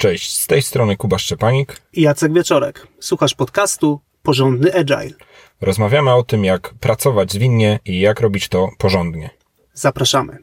[0.00, 2.86] Cześć, z tej strony Kuba Szczepanik i Jacek Wieczorek.
[3.00, 5.16] Słuchasz podcastu Porządny Agile.
[5.60, 9.30] Rozmawiamy o tym, jak pracować zwinnie i jak robić to porządnie.
[9.72, 10.38] Zapraszamy.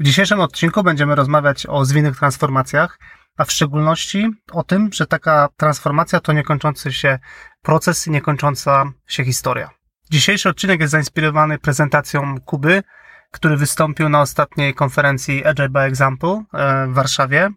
[0.00, 2.98] W dzisiejszym odcinku będziemy rozmawiać o zwinnych transformacjach,
[3.36, 7.18] a w szczególności o tym, że taka transformacja to niekończący się
[7.62, 9.75] proces i niekończąca się historia.
[10.10, 12.82] Dzisiejszy odcinek jest zainspirowany prezentacją Kuby,
[13.30, 17.50] który wystąpił na ostatniej konferencji Agile by Example e, w Warszawie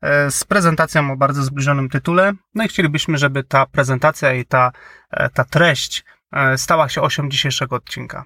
[0.00, 2.32] e, z prezentacją o bardzo zbliżonym tytule.
[2.54, 4.72] No i chcielibyśmy, żeby ta prezentacja i ta,
[5.10, 6.04] e, ta treść
[6.56, 8.24] stała się osią dzisiejszego odcinka.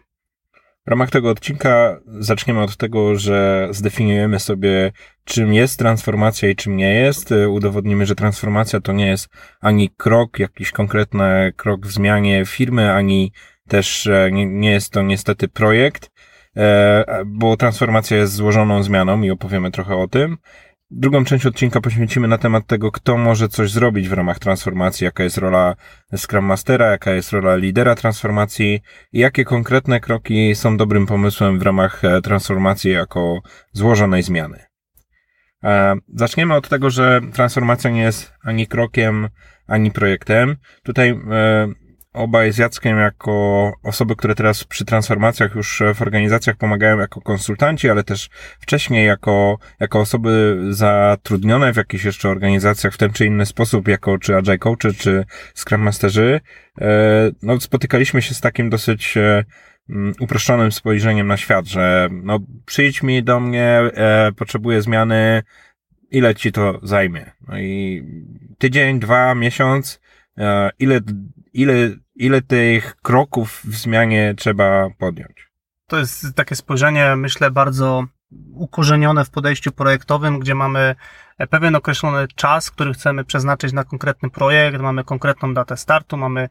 [0.86, 4.92] W ramach tego odcinka zaczniemy od tego, że zdefiniujemy sobie,
[5.24, 7.34] czym jest transformacja i czym nie jest.
[7.48, 9.28] Udowodnimy, że transformacja to nie jest
[9.60, 13.32] ani krok, jakiś konkretny krok w zmianie firmy, ani
[13.68, 16.10] też nie, nie jest to niestety projekt,
[16.56, 20.36] e, bo transformacja jest złożoną zmianą i opowiemy trochę o tym.
[20.90, 25.24] Drugą część odcinka poświęcimy na temat tego, kto może coś zrobić w ramach transformacji, jaka
[25.24, 25.76] jest rola
[26.16, 28.80] Scrum Mastera, jaka jest rola lidera transformacji
[29.12, 33.40] i jakie konkretne kroki są dobrym pomysłem w ramach e, transformacji jako
[33.72, 34.64] złożonej zmiany.
[35.64, 39.28] E, zaczniemy od tego, że transformacja nie jest ani krokiem,
[39.66, 40.56] ani projektem.
[40.82, 41.20] Tutaj
[42.16, 47.90] obaj z Jackiem jako osoby, które teraz przy transformacjach już w organizacjach pomagają jako konsultanci,
[47.90, 53.46] ale też wcześniej jako, jako osoby zatrudnione w jakichś jeszcze organizacjach w ten czy inny
[53.46, 56.40] sposób, jako czy Agile Coachy, czy Scrum Masterzy,
[56.80, 59.44] e, no spotykaliśmy się z takim dosyć e,
[59.90, 65.42] mm, uproszczonym spojrzeniem na świat, że no przyjdź mi do mnie, e, potrzebuję zmiany,
[66.10, 67.32] ile ci to zajmie?
[67.48, 68.02] No i
[68.58, 70.00] tydzień, dwa, miesiąc,
[70.78, 71.00] ile,
[71.56, 75.50] ile ile tych kroków w zmianie trzeba podjąć?
[75.86, 78.04] To jest takie spojrzenie, myślę, bardzo
[78.54, 80.94] ukorzenione w podejściu projektowym, gdzie mamy
[81.50, 86.48] pewien określony czas, który chcemy przeznaczyć na konkretny projekt, mamy konkretną datę startu, mamy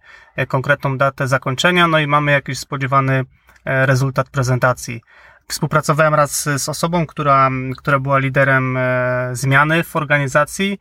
[0.48, 3.24] konkretną datę zakończenia, no i mamy jakiś spodziewany
[3.66, 5.02] e, rezultat prezentacji.
[5.48, 10.78] Współpracowałem raz z osobą, która, która była liderem e, zmiany w organizacji e,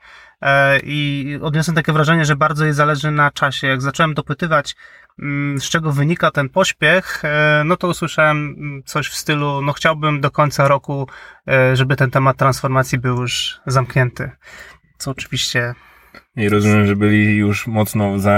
[0.83, 3.67] i odniosłem takie wrażenie, że bardzo jej zależy na czasie.
[3.67, 4.77] Jak zacząłem dopytywać,
[5.19, 8.57] mm, z czego wynika ten pośpiech, e, no to usłyszałem
[8.87, 11.09] coś w stylu, no chciałbym do końca roku,
[11.75, 14.31] żeby ten temat transformacji był już zamknięty.
[14.99, 15.75] Co oczywiście
[16.37, 18.37] i rozumiem, że byli już mocno za,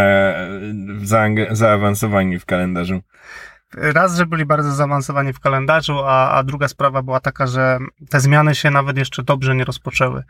[1.03, 3.03] za, zaawansowani w kalendarzu.
[3.77, 7.79] Raz, że byli bardzo zaawansowani w kalendarzu, a, a druga sprawa była taka, że
[8.11, 10.23] te zmiany się nawet jeszcze dobrze nie rozpoczęły.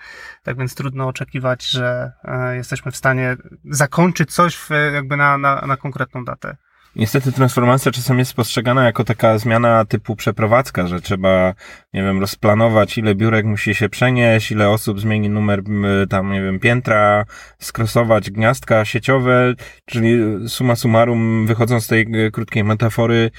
[0.43, 5.61] Tak więc trudno oczekiwać, że e, jesteśmy w stanie zakończyć coś w, jakby na, na,
[5.67, 6.57] na konkretną datę.
[6.97, 11.55] Niestety transformacja czasem jest postrzegana jako taka zmiana typu przeprowadzka, że trzeba,
[11.93, 15.63] nie wiem, rozplanować, ile biurek musi się przenieść, ile osób zmieni numer
[16.11, 17.25] tam, nie wiem, piętra,
[17.59, 19.55] skrosować gniazdka sieciowe,
[19.85, 20.19] czyli
[20.49, 23.31] suma summarum, wychodząc z tej e, krótkiej metafory,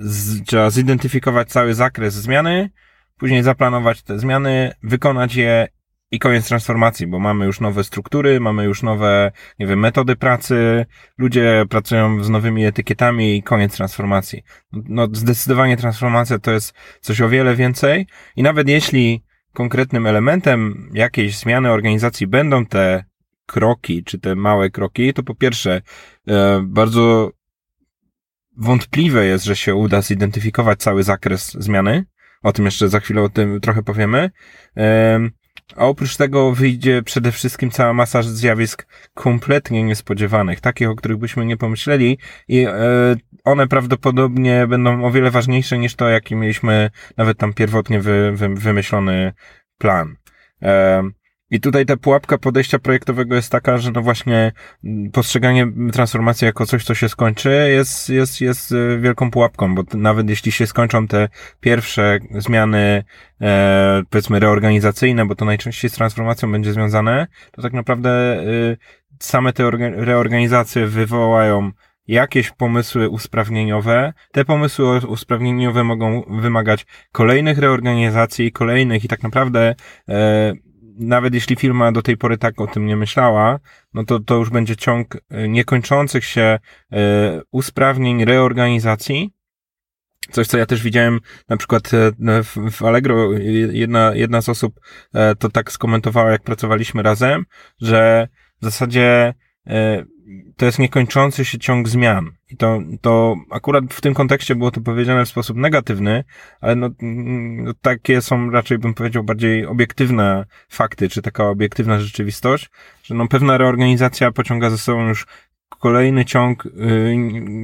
[0.00, 2.70] z, trzeba zidentyfikować cały zakres zmiany,
[3.18, 5.68] później zaplanować te zmiany, wykonać je
[6.10, 10.86] i koniec transformacji, bo mamy już nowe struktury, mamy już nowe, nie wiem, metody pracy,
[11.18, 14.42] ludzie pracują z nowymi etykietami i koniec transformacji.
[14.72, 21.38] No, zdecydowanie transformacja to jest coś o wiele więcej i nawet jeśli konkretnym elementem jakiejś
[21.38, 23.04] zmiany organizacji będą te
[23.46, 25.82] kroki, czy te małe kroki, to po pierwsze,
[26.28, 27.30] e, bardzo
[28.56, 32.04] wątpliwe jest, że się uda zidentyfikować cały zakres zmiany.
[32.42, 34.30] O tym jeszcze za chwilę o tym trochę powiemy.
[35.76, 41.18] E, a oprócz tego wyjdzie przede wszystkim cała masa zjawisk kompletnie niespodziewanych, takich, o których
[41.18, 42.18] byśmy nie pomyśleli
[42.48, 42.72] i e,
[43.44, 48.48] one prawdopodobnie będą o wiele ważniejsze niż to, jaki mieliśmy nawet tam pierwotnie wy, wy,
[48.48, 49.32] wymyślony
[49.78, 50.16] plan.
[51.50, 54.52] I tutaj ta pułapka podejścia projektowego jest taka, że no właśnie
[54.84, 59.82] mm, postrzeganie transformacji jako coś, co się skończy, jest, jest, jest e, wielką pułapką, bo
[59.94, 61.28] nawet jeśli się skończą te
[61.60, 63.04] pierwsze zmiany,
[63.40, 68.44] e, powiedzmy reorganizacyjne, bo to najczęściej z transformacją będzie związane, to tak naprawdę e,
[69.18, 71.72] same te reorganizacje wywołają
[72.08, 74.12] jakieś pomysły usprawnieniowe.
[74.32, 79.74] Te pomysły usprawnieniowe mogą wymagać kolejnych reorganizacji, kolejnych i tak naprawdę
[80.08, 80.52] e,
[80.98, 83.58] nawet jeśli firma do tej pory tak o tym nie myślała,
[83.94, 86.58] no to to już będzie ciąg e, niekończących się e,
[87.50, 89.34] usprawnień, reorganizacji.
[90.30, 92.12] Coś, co ja też widziałem na przykład e,
[92.70, 93.32] w Allegro,
[93.72, 94.80] jedna, jedna z osób
[95.38, 97.44] to tak skomentowała, jak pracowaliśmy razem,
[97.80, 98.28] że
[98.60, 99.34] w zasadzie
[100.56, 104.80] to jest niekończący się ciąg zmian I to, to akurat w tym kontekście było to
[104.80, 106.24] powiedziane w sposób negatywny,
[106.60, 112.70] ale no, no, takie są raczej bym powiedział bardziej obiektywne fakty, czy taka obiektywna rzeczywistość,
[113.02, 115.26] że no pewna reorganizacja pociąga ze sobą już
[115.68, 116.70] kolejny ciąg y,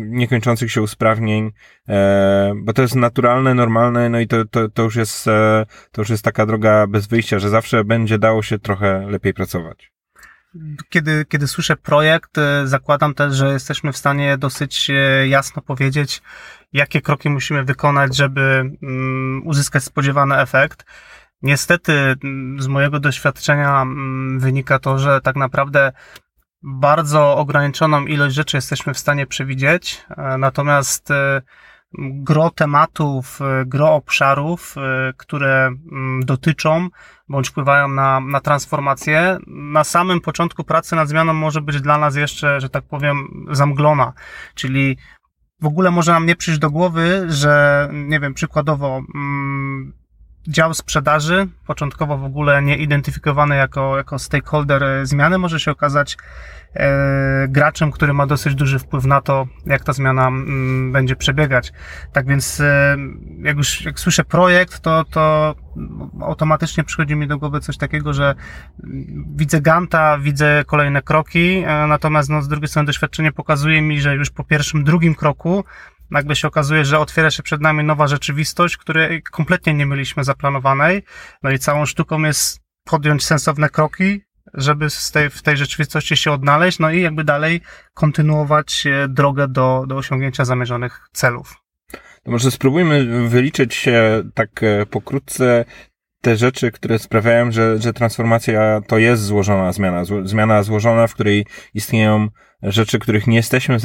[0.06, 1.50] niekończących się usprawnień,
[1.88, 6.02] e, bo to jest naturalne, normalne, no i to, to, to już jest, e, to
[6.02, 9.93] już jest taka droga bez wyjścia, że zawsze będzie dało się trochę lepiej pracować
[10.88, 16.22] kiedy, kiedy słyszę projekt, e, zakładam też, że jesteśmy w stanie dosyć e, jasno powiedzieć,
[16.72, 20.84] jakie kroki musimy wykonać, żeby mm, uzyskać spodziewany efekt.
[21.42, 25.92] Niestety, mm, z mojego doświadczenia mm, wynika to, że tak naprawdę
[26.62, 31.08] bardzo ograniczoną ilość rzeczy jesteśmy w stanie przewidzieć, e, natomiast
[31.98, 36.88] gro tematów, e, gro obszarów, e, które mm, dotyczą
[37.28, 39.38] bądź wpływają na, na transformację.
[39.46, 44.12] Na samym początku pracy nad zmianą może być dla nas jeszcze, że tak powiem, zamglona,
[44.54, 44.96] czyli
[45.60, 49.92] w ogóle może nam nie przyjść do głowy, że, nie wiem, przykładowo, mm,
[50.48, 56.16] dział sprzedaży, początkowo w ogóle nie identyfikowany jako, jako stakeholder e, zmiany, może się okazać
[56.74, 61.16] e, graczem, który ma dosyć duży wpływ na to, jak ta zmiana m, mm, będzie
[61.16, 61.72] przebiegać.
[62.12, 62.96] Tak więc, e,
[63.42, 65.54] jak już jak słyszę projekt, to, to
[66.20, 68.34] automatycznie przychodzi mi do głowy coś takiego, że
[69.36, 74.14] widzę Ganta, widzę kolejne kroki, e, natomiast no, z drugiej strony doświadczenie pokazuje mi, że
[74.14, 75.64] już po pierwszym, drugim kroku
[76.10, 81.02] nagle się okazuje, że otwiera się przed nami nowa rzeczywistość, której kompletnie nie mieliśmy zaplanowanej.
[81.42, 84.20] No i całą sztuką jest podjąć sensowne kroki,
[84.54, 87.60] żeby z tej, w tej rzeczywistości się odnaleźć, no i jakby dalej
[87.94, 91.54] kontynuować e, drogę do, do osiągnięcia zamierzonych celów.
[92.22, 93.88] To może spróbujmy wyliczyć
[94.34, 95.64] tak e, pokrótce
[96.24, 100.02] te rzeczy, które sprawiają, że, że transformacja to jest złożona zmiana.
[100.24, 102.28] Zmiana złożona, w której istnieją
[102.62, 103.78] rzeczy, których nie jesteśmy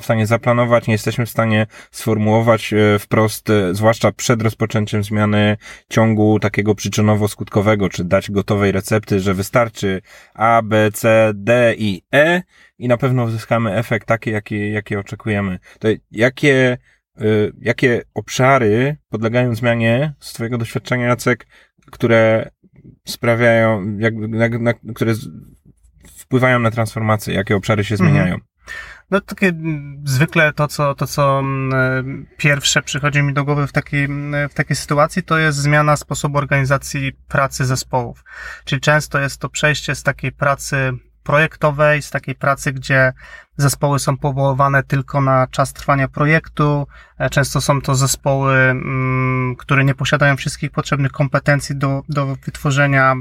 [0.00, 5.56] w stanie zaplanować, nie jesteśmy w stanie sformułować e, wprost, e, zwłaszcza przed rozpoczęciem zmiany
[5.90, 10.02] ciągu takiego przyczynowo-skutkowego, czy dać gotowej recepty, że wystarczy
[10.34, 12.42] A, B, C, D i E
[12.78, 15.58] i na pewno uzyskamy efekt taki, jaki, jaki oczekujemy.
[15.78, 16.78] To jakie,
[17.60, 21.46] jakie obszary podlegają zmianie z Twojego doświadczenia, Jacek,
[21.90, 22.50] które
[23.04, 25.12] sprawiają, jak, na, na, które
[26.16, 28.34] wpływają na transformację, jakie obszary się zmieniają?
[28.34, 28.40] Mhm.
[29.10, 29.52] No takie
[30.04, 34.08] zwykle to, co, to, co mm, pierwsze przychodzi mi do głowy w takiej,
[34.50, 38.24] w takiej sytuacji, to jest zmiana sposobu organizacji pracy zespołów.
[38.64, 43.12] Czyli często jest to przejście z takiej pracy projektowej, z takiej pracy, gdzie
[43.56, 46.86] Zespoły są powoływane tylko na czas trwania projektu.
[47.18, 53.14] E, często są to zespoły, mm, które nie posiadają wszystkich potrzebnych kompetencji do, do wytworzenia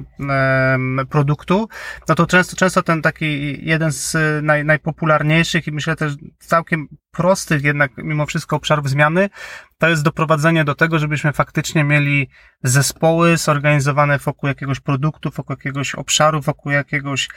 [1.09, 1.69] produktu.
[2.09, 7.63] No to często, często ten taki jeden z naj, najpopularniejszych i myślę też całkiem prostych
[7.63, 9.30] jednak mimo wszystko obszarów zmiany,
[9.77, 12.30] to jest doprowadzenie do tego, żebyśmy faktycznie mieli
[12.63, 17.30] zespoły zorganizowane wokół jakiegoś produktu, wokół jakiegoś obszaru, wokół jakiegoś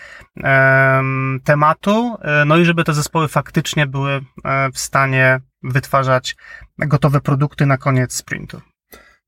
[1.45, 4.13] tematu, e, no i żeby te zespoły faktycznie były
[4.45, 6.37] e, w stanie wytwarzać
[6.79, 8.61] gotowe produkty na koniec sprintu.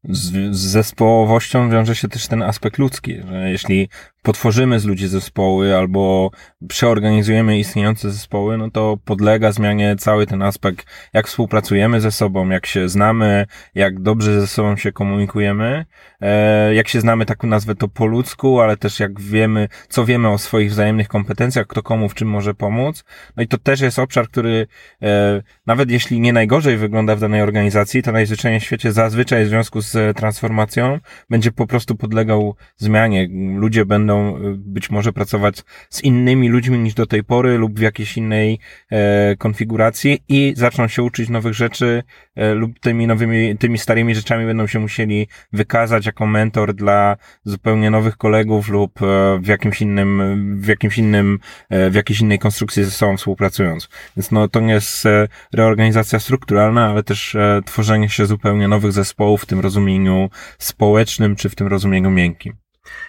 [0.05, 3.88] Z, zespołowością wiąże się też ten aspekt ludzki, że jeśli
[4.23, 6.31] potworzymy z ludzi zespoły albo
[6.69, 12.67] przeorganizujemy istniejące zespoły, no to podlega zmianie cały ten aspekt, jak współpracujemy ze sobą, jak
[12.67, 15.84] się znamy, jak dobrze ze sobą się komunikujemy,
[16.20, 20.29] e, jak się znamy, tak nazwę to po ludzku, ale też jak wiemy, co wiemy
[20.29, 23.05] o swoich wzajemnych kompetencjach, kto komu w czym może pomóc.
[23.37, 24.67] No i to też jest obszar, który
[25.03, 29.48] e, nawet jeśli nie najgorzej wygląda w danej organizacji, to najzwyczajniej w świecie zazwyczaj w
[29.48, 30.98] związku z transformacją
[31.31, 33.29] będzie po prostu podlegał zmianie.
[33.56, 37.82] Ludzie będą Y, być może pracować z innymi ludźmi niż do tej pory lub w
[37.82, 38.58] jakiejś innej
[38.91, 42.03] e, konfiguracji i zaczną się uczyć nowych rzeczy
[42.36, 47.91] e, lub tymi nowymi, tymi starymi rzeczami będą się musieli wykazać jako mentor dla zupełnie
[47.91, 51.38] nowych kolegów lub e, w jakimś innym, w jakimś innym,
[51.70, 53.88] w jakiejś innej konstrukcji ze sobą współpracując.
[54.17, 55.05] Więc no to nie jest
[55.53, 57.36] reorganizacja strukturalna, ale też
[57.67, 62.68] tworzenie się zupełnie nowych zespołów w tym rozumieniu społecznym czy w tym rozumieniu miękkim.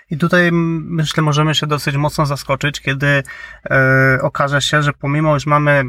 [0.10, 3.24] I tutaj myślę, możemy się dosyć mocno zaskoczyć, kiedy
[3.70, 5.84] e, okaże się, że pomimo, że mamy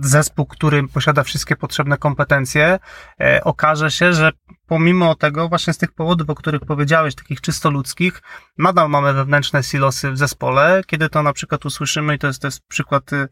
[0.00, 2.78] zespół, który posiada wszystkie potrzebne kompetencje,
[3.20, 4.32] e, okaże się, że
[4.70, 8.22] pomimo tego, właśnie z tych powodów, o których powiedziałeś, takich czysto ludzkich,
[8.58, 12.46] nadal mamy wewnętrzne silosy w zespole, kiedy to na przykład usłyszymy, i to jest, to
[12.46, 13.28] jest przykład y,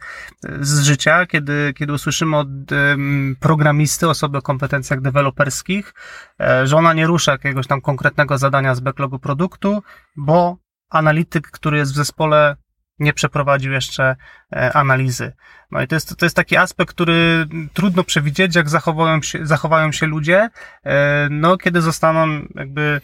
[0.61, 2.49] z życia, kiedy, kiedy usłyszymy od
[3.40, 5.95] programisty, osoby o kompetencjach deweloperskich,
[6.40, 9.83] e, że ona nie rusza jakiegoś tam konkretnego zadania z backlogu produktu,
[10.16, 10.57] bo
[10.90, 12.57] analityk, który jest w zespole,
[12.99, 14.16] nie przeprowadził jeszcze
[14.50, 15.33] analizy.
[15.71, 19.93] No i to jest, to jest taki aspekt, który trudno przewidzieć, jak zachowają się, zachowają
[19.93, 20.50] się ludzie,
[20.85, 23.00] e, no kiedy zostaną jakby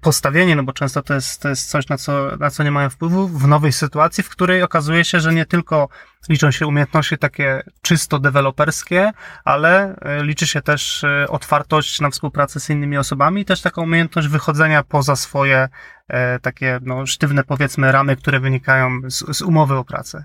[0.00, 2.90] postawieni, no bo często to jest, to jest coś, na co, na co nie mają
[2.90, 5.88] wpływu, w nowej sytuacji, w której okazuje się, że nie tylko
[6.28, 9.12] liczą się umiejętności takie czysto deweloperskie,
[9.44, 13.80] ale e, liczy się też e, otwartość na współpracę z innymi osobami i też taka
[13.80, 15.68] umiejętność wychodzenia poza swoje
[16.42, 20.24] takie no, sztywne powiedzmy ramy, które wynikają z, z umowy o pracę.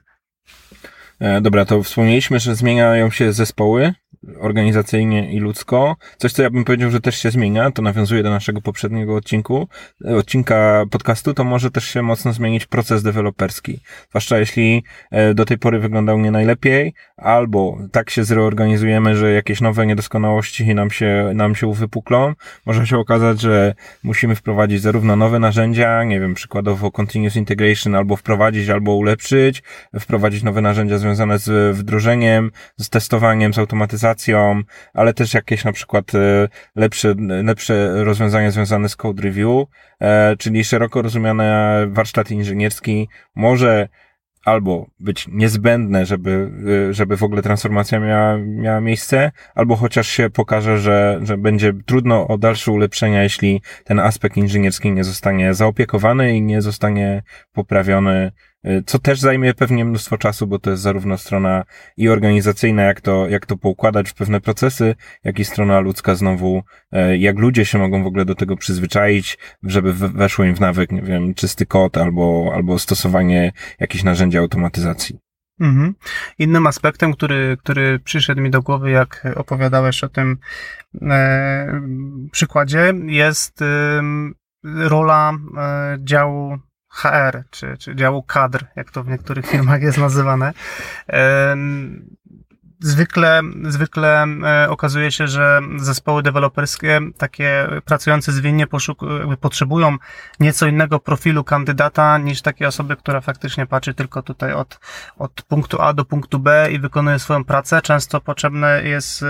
[1.42, 3.94] Dobra, to wspomnieliśmy, że zmieniają się zespoły
[4.40, 5.96] organizacyjnie i ludzko.
[6.18, 9.68] Coś, co ja bym powiedział, że też się zmienia, to nawiązuje do naszego poprzedniego odcinku,
[10.06, 13.80] odcinka podcastu, to może też się mocno zmienić proces deweloperski.
[14.10, 19.62] Zwłaszcza jeśli e, do tej pory wyglądał nie najlepiej, albo tak się zreorganizujemy, że jakieś
[19.62, 22.34] nowe niedoskonałości nam się, nam się uwypuklą.
[22.66, 28.16] Może się okazać, że musimy wprowadzić zarówno nowe narzędzia, nie wiem, przykładowo continuous integration, albo
[28.16, 29.64] wprowadzić, albo ulepszyć,
[30.00, 34.17] wprowadzić nowe narzędzia związane z wdrożeniem, z testowaniem, z automatyzacją,
[34.94, 39.68] ale też jakieś na przykład e, lepsze, lepsze rozwiązania związane z code review,
[40.02, 43.90] e, czyli szeroko rozumiane warsztat inżynierski może
[44.46, 46.52] albo być niezbędne, żeby,
[46.90, 51.74] e, żeby w ogóle transformacja miała, miała miejsce, albo chociaż się pokaże, że, że będzie
[51.86, 58.32] trudno o dalsze ulepszenia, jeśli ten aspekt inżynierski nie zostanie zaopiekowany i nie zostanie poprawiony
[58.57, 61.64] Y, co też zajmie pewnie mnóstwo czasu, bo to jest zarówno strona
[61.98, 66.64] i organizacyjna, jak to, jak to poukładać w pewne procesy, jak i strona ludzka znowu,
[66.92, 70.92] e, jak ludzie się mogą w ogóle do tego przyzwyczaić, żeby weszło im w nawyk,
[70.92, 75.20] nie wiem, czysty kod albo, albo stosowanie jakichś narzędzi automatyzacji.
[75.60, 75.94] Mhm.
[76.40, 80.38] Innym aspektem, który, który przyszedł mi do głowy, jak opowiadałeś o tym
[81.02, 81.82] e,
[82.32, 84.02] przykładzie, jest e,
[84.64, 86.58] rola e, działu
[86.90, 90.54] HR, czy, czy działu kadr, jak to w niektórych firmach jest nazywane.
[92.80, 98.68] Zwykle, zwykle e, okazuje się, że zespoły deweloperskie, takie pracujące zwinnie,
[99.42, 99.98] potrzebują
[100.40, 104.80] nieco innego profilu kandydata niż takie osoby, która faktycznie patrzy tylko tutaj od,
[105.18, 107.82] od punktu A do punktu B i wykonuje swoją pracę.
[107.82, 109.26] Często potrzebny jest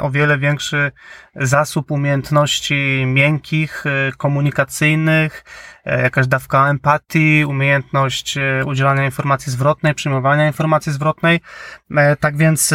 [0.00, 0.92] o wiele większy
[1.34, 5.44] zasób umiejętności miękkich, e, komunikacyjnych,
[5.84, 11.40] e, jakaś dawka empatii, umiejętność udzielania informacji zwrotnej, przyjmowania informacji zwrotnej.
[12.20, 12.74] Tak więc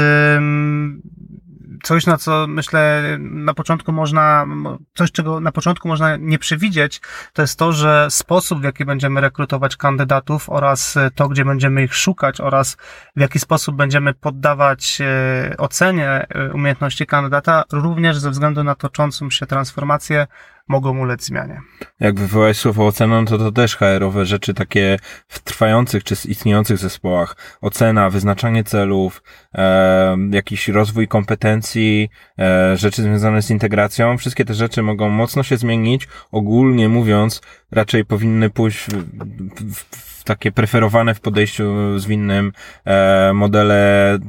[1.84, 4.46] coś, na co myślę na początku można,
[4.94, 7.02] coś czego na początku można nie przewidzieć,
[7.34, 11.96] to jest to, że sposób, w jaki będziemy rekrutować kandydatów oraz to, gdzie będziemy ich
[11.96, 12.78] szukać oraz
[13.16, 19.30] w jaki sposób będziemy poddawać e, ocenie e, umiejętności kandydata, również ze względu na toczącą
[19.30, 20.28] się transformację
[20.68, 21.62] mogą ulec zmianie.
[22.00, 27.36] Jak wywołałeś słowo oceną, to to też HR-owe rzeczy takie w trwających czy istniejących zespołach.
[27.62, 34.18] Ocena, wyznaczanie celów, e, jakiś rozwój kompetencji, e, rzeczy związane z integracją.
[34.18, 36.08] Wszystkie te rzeczy mogą mocno się zmienić.
[36.32, 37.42] Ogólnie mówiąc,
[37.72, 42.52] raczej powinny pójść w, w, w takie preferowane w podejściu zwinnym
[42.86, 44.20] e, modele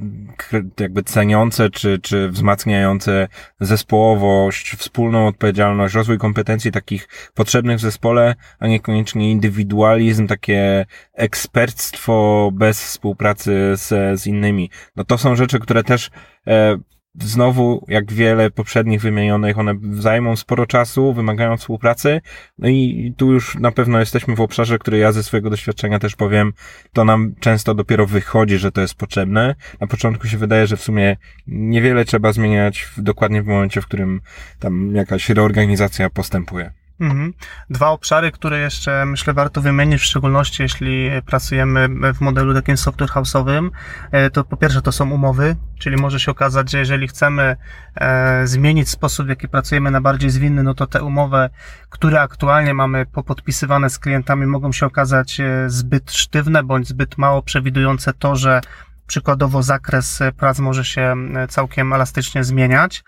[0.80, 3.28] jakby ceniące czy, czy wzmacniające
[3.60, 12.84] zespołowość, wspólną odpowiedzialność, rozwój kompetencji takich potrzebnych w zespole, a niekoniecznie indywidualizm, takie eksperctwo bez
[12.84, 14.70] współpracy z, z innymi.
[14.96, 16.10] No to są rzeczy, które też
[16.46, 16.78] e,
[17.20, 22.20] znowu, jak wiele poprzednich wymienionych, one zajmą sporo czasu, wymagają współpracy.
[22.58, 26.16] No i tu już na pewno jesteśmy w obszarze, który ja ze swojego doświadczenia też
[26.16, 26.52] powiem,
[26.92, 29.54] to nam często dopiero wychodzi, że to jest potrzebne.
[29.80, 31.16] Na początku się wydaje, że w sumie
[31.46, 34.20] niewiele trzeba zmieniać w, dokładnie w momencie, w którym
[34.58, 36.83] tam jakaś reorganizacja postępuje.
[37.00, 37.32] Mhm.
[37.70, 43.10] Dwa obszary, które jeszcze myślę warto wymienić, w szczególności jeśli pracujemy w modelu takim software
[43.10, 43.70] house'owym,
[44.12, 47.56] e, to po pierwsze to są umowy, czyli może się okazać, że jeżeli chcemy
[47.94, 51.48] e, zmienić sposób, w jaki pracujemy na bardziej zwinny, no to te umowy,
[51.90, 57.42] które aktualnie mamy popodpisywane z klientami, mogą się okazać e, zbyt sztywne bądź zbyt mało
[57.42, 58.60] przewidujące to, że
[59.06, 61.16] przykładowo zakres prac może się
[61.48, 63.04] całkiem elastycznie zmieniać.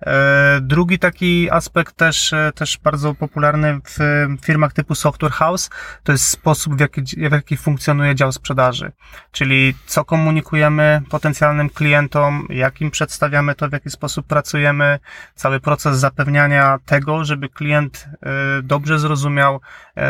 [0.00, 5.70] E, drugi taki aspekt też, e, też bardzo popularny w firmach typu Software House
[6.02, 8.92] to jest sposób, w jaki, w jaki funkcjonuje dział sprzedaży.
[9.32, 14.98] Czyli co komunikujemy potencjalnym klientom, jak im przedstawiamy to, w jaki sposób pracujemy,
[15.34, 19.60] cały proces zapewniania tego, żeby klient e, dobrze zrozumiał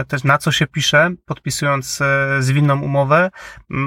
[0.09, 2.03] też na co się pisze, podpisując
[2.39, 3.31] zwinną umowę,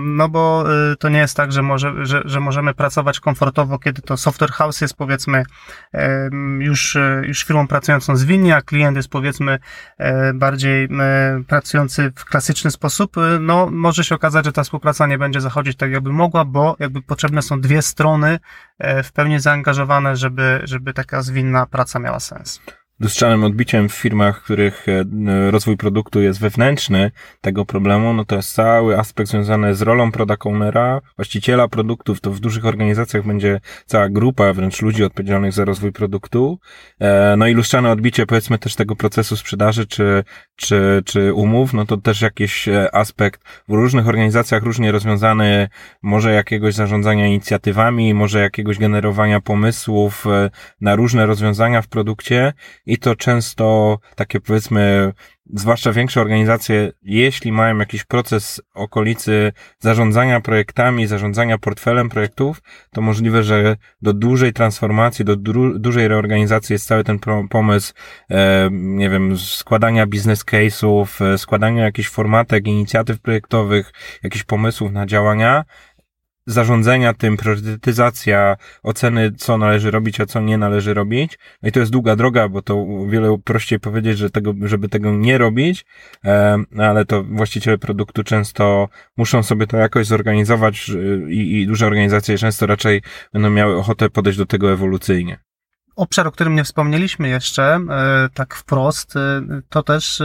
[0.03, 0.65] no bo
[1.00, 4.82] to nie jest tak, że, może, że, że możemy pracować komfortowo, kiedy to Software House
[4.82, 5.44] jest powiedzmy
[6.60, 9.60] już, już firmą pracującą zwinnie, a klient jest powiedzmy
[10.34, 10.89] bardziej
[11.48, 15.91] pracujący w klasyczny sposób, no może się okazać, że ta współpraca nie będzie zachodzić tak
[15.91, 18.39] jakby mogła, bo jakby potrzebne są dwie strony
[19.03, 22.62] w pełni zaangażowane, żeby, żeby taka zwinna praca miała sens
[23.00, 28.36] lustrzanym odbiciem w firmach, w których e, rozwój produktu jest wewnętrzny tego problemu, no to
[28.36, 33.60] jest cały aspekt związany z rolą product ownera, właściciela produktów, to w dużych organizacjach będzie
[33.86, 36.60] cała grupa wręcz ludzi odpowiedzialnych za rozwój produktu.
[37.00, 40.24] E, no i lustrzane odbicie powiedzmy też tego procesu sprzedaży czy,
[40.56, 45.68] czy, czy umów, no to też jakiś e, aspekt w różnych organizacjach różnie rozwiązany,
[46.01, 50.25] może jakiegoś zarządzania inicjatywami, może jakiegoś generowania pomysłów
[50.82, 52.53] na różne rozwiązania w produkcie
[52.89, 55.13] i to często takie powiedzmy,
[55.53, 63.43] zwłaszcza większe organizacje, jeśli mają jakiś proces okolicy zarządzania projektami, zarządzania portfelem projektów, to możliwe,
[63.43, 67.19] że do dużej transformacji, do du dużej reorganizacji jest cały ten
[67.50, 67.93] pomysł,
[68.29, 73.93] e, nie wiem, składania business case'ów, e, składania jakichś formatek, inicjatyw projektowych,
[74.24, 75.65] jakichś pomysłów na działania,
[76.50, 81.39] zarządzania tym, priorytetyzacja, oceny, co należy robić, a co nie należy robić.
[81.63, 85.12] No i to jest długa droga, bo to wiele prościej powiedzieć, że tego, żeby tego
[85.12, 85.86] nie robić,
[86.25, 90.91] e, ale to właściciele produktu często muszą sobie to jakoś zorganizować
[91.29, 93.01] i, i duże organizacje często raczej
[93.34, 95.39] będą miały ochotę podejść do tego ewolucyjnie
[96.00, 100.24] obszar, o którym nie wspomnieliśmy jeszcze, e, tak wprost, e, to też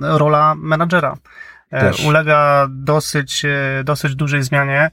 [0.00, 1.16] rola menadżera.
[1.70, 2.04] Też.
[2.04, 3.46] Ulega dosyć,
[3.84, 4.90] dosyć dużej zmianie.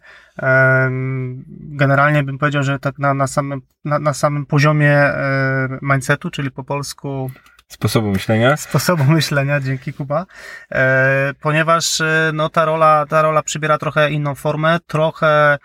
[1.50, 6.52] Generalnie bym powiedział, że tak na, na, samym, na, na samym poziomie e, mindsetu, czyli
[6.52, 7.32] po polsku
[7.68, 8.58] Sposobu myślenia.
[8.58, 10.26] Sposobu myślenia, dzięki Kuba.
[10.72, 15.58] E, ponieważ e, no, ta, rola, ta rola przybiera trochę inną formę, trochę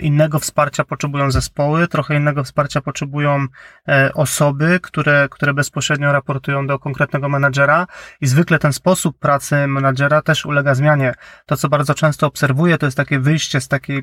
[0.00, 3.46] innego wsparcia potrzebują zespoły, trochę innego wsparcia potrzebują
[3.88, 7.86] e, osoby, które, które bezpośrednio raportują do konkretnego menadżera
[8.20, 11.14] i zwykle ten sposób pracy menadżera też ulega zmianie.
[11.46, 14.02] To, co bardzo często obserwuję, to jest takie wyjście z takiej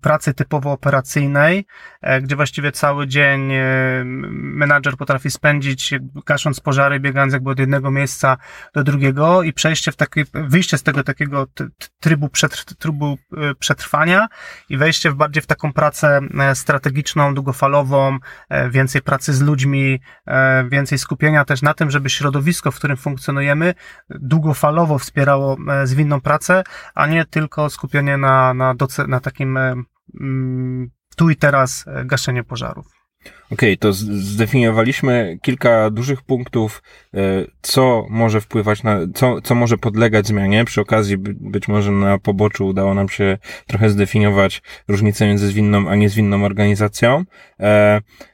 [0.00, 1.66] pracy typowo operacyjnej,
[2.00, 3.64] e, gdzie właściwie cały dzień e,
[4.32, 5.94] menadżer potrafi spędzić
[6.26, 8.36] gasząc pożary, biegając jakby od jednego miejsca
[8.74, 11.46] do drugiego i przejście w takie, wyjście z tego takiego
[12.00, 12.28] trybu,
[12.78, 13.18] trybu
[13.58, 14.28] przetrwania
[14.68, 18.18] i wejście w bardziej w taką pracę e, strategiczną, długofalową,
[18.48, 22.96] e, więcej pracy z ludźmi, e, więcej skupienia też na tym, żeby środowisko, w którym
[22.96, 23.74] funkcjonujemy,
[24.10, 26.62] długofalowo wspierało zwinną pracę,
[26.94, 29.56] a nie tylko skupienie na, na, doce- na takim
[30.20, 32.99] mm, tu i teraz gaszenie pożarów.
[33.52, 36.82] Okej, okay, to zdefiniowaliśmy kilka dużych punktów,
[37.14, 37.18] e,
[37.62, 40.64] co może wpływać na, co, co może podlegać zmianie.
[40.64, 45.94] Przy okazji być może na poboczu udało nam się trochę zdefiniować różnicę między zwinną a
[45.94, 47.24] niezwinną organizacją.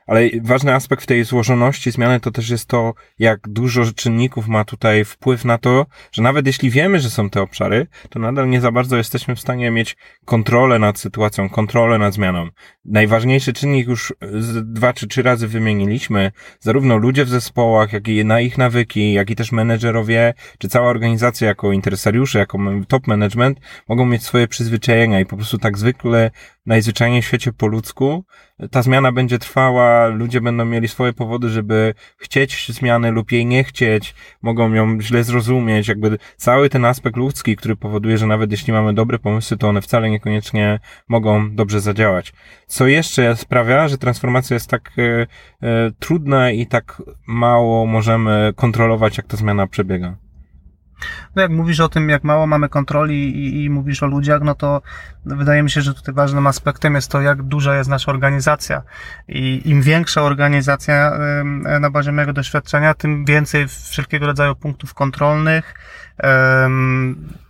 [0.07, 4.65] Ale ważny aspekt w tej złożoności zmiany to też jest to, jak dużo czynników ma
[4.65, 8.61] tutaj wpływ na to, że nawet jeśli wiemy, że są te obszary, to nadal nie
[8.61, 12.49] za bardzo jesteśmy w stanie mieć kontrolę nad sytuacją, kontrolę nad zmianą.
[12.85, 14.15] Najważniejszy czynnik już
[14.63, 19.31] dwa czy trzy razy wymieniliśmy, zarówno ludzie w zespołach, jak i na ich nawyki, jak
[19.31, 25.21] i też menedżerowie, czy cała organizacja jako interesariusze, jako top management mogą mieć swoje przyzwyczajenia
[25.21, 26.31] i po prostu tak zwykle
[26.67, 28.25] najzwyczajniej w świecie po ludzku
[28.71, 33.65] ta zmiana będzie trwała, ludzie będą mieli swoje powody, żeby chcieć zmiany lub jej nie
[33.65, 38.73] chcieć, mogą ją źle zrozumieć, jakby cały ten aspekt ludzki, który powoduje, że nawet jeśli
[38.73, 42.33] mamy dobre pomysły, to one wcale niekoniecznie mogą dobrze zadziałać.
[42.67, 45.27] Co jeszcze sprawia, że transformacja jest tak e,
[45.63, 50.26] e, trudna i tak mało możemy kontrolować, jak ta zmiana przebiega.
[51.37, 54.55] No jak mówisz o tym, jak mało mamy kontroli i, i, mówisz o ludziach, no
[54.55, 54.83] to
[55.25, 58.83] wydaje mi się, że tutaj ważnym aspektem jest to, jak duża jest nasza organizacja.
[59.29, 61.13] I im większa organizacja
[61.81, 65.75] na bazie mojego doświadczenia, tym więcej wszelkiego rodzaju punktów kontrolnych,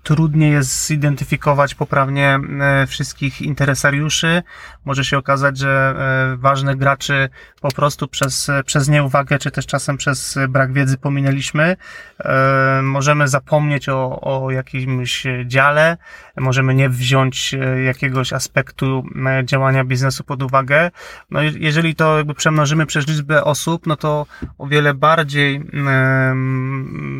[0.06, 4.42] trudniej jest zidentyfikować poprawnie e, wszystkich interesariuszy.
[4.84, 5.94] Może się okazać, że
[6.32, 7.28] e, ważnych graczy
[7.60, 11.76] po prostu przez, przez nieuwagę, czy też czasem przez brak wiedzy pominęliśmy.
[12.24, 15.96] E, możemy zapomnieć o, o jakimś dziale,
[16.36, 19.04] możemy nie wziąć jakiegoś aspektu
[19.44, 20.90] działania biznesu pod uwagę.
[21.30, 24.26] No, jeżeli to jakby przemnożymy przez liczbę osób, no to
[24.58, 25.62] o wiele bardziej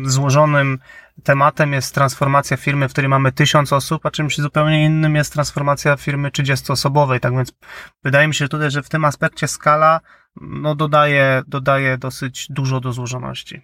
[0.03, 0.79] złożonym
[1.27, 5.97] tematem jest transformacja firmy, w której mamy tysiąc osób, a czymś zupełnie innym jest transformacja
[5.97, 7.19] firmy 30-osobowej.
[7.19, 7.53] Tak więc
[8.03, 9.99] wydaje mi się tutaj, że w tym aspekcie skala
[10.41, 13.61] no, dodaje, dodaje dosyć dużo do złożoności.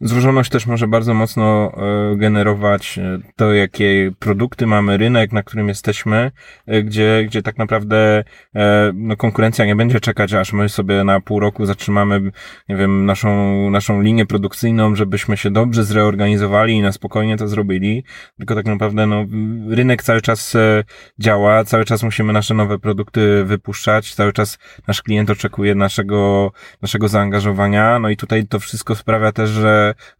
[0.00, 1.72] Złożoność też może bardzo mocno
[2.12, 6.30] e, generować e, to, jakie produkty mamy, rynek, na którym jesteśmy,
[6.66, 8.24] e, gdzie, gdzie tak naprawdę
[8.94, 12.20] no, konkurencja nie będzie czekać, aż my sobie na pół roku zatrzymamy,
[12.68, 18.04] nie wiem, naszą, naszą linię produkcyjną, żebyśmy się dobrze zreorganizowali i na spokojnie to zrobili,
[18.38, 19.26] tylko tak naprawdę no,
[19.68, 20.56] rynek cały czas
[21.18, 24.58] działa, cały czas musimy nasze nowe produkty wypuszczać, cały czas
[24.88, 29.65] nasz klient oczekuje naszego, naszego zaangażowania, no i tutaj to wszystko sprawia też, że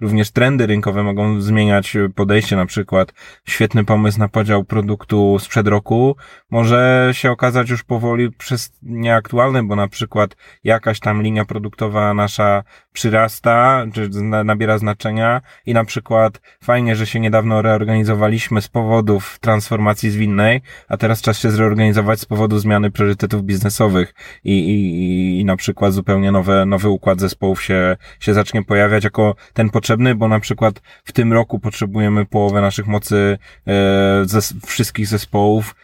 [0.01, 3.13] również trendy rynkowe mogą zmieniać podejście, na przykład
[3.49, 6.17] świetny pomysł na podział produktu sprzed roku
[6.51, 12.63] może się okazać już powoli przez nieaktualny, bo na przykład jakaś tam linia produktowa nasza
[12.93, 14.11] przyrasta, czy
[14.45, 20.97] nabiera znaczenia i na przykład fajnie, że się niedawno reorganizowaliśmy z powodów transformacji zwinnej, a
[20.97, 26.33] teraz czas się zreorganizować z powodu zmiany priorytetów biznesowych i, i, i na przykład zupełnie
[26.33, 31.13] nowe, nowy układ zespołów się, się zacznie pojawiać jako ten potrzebny, bo na przykład w
[31.13, 35.75] tym roku potrzebujemy połowę naszych mocy e, ze wszystkich zespołów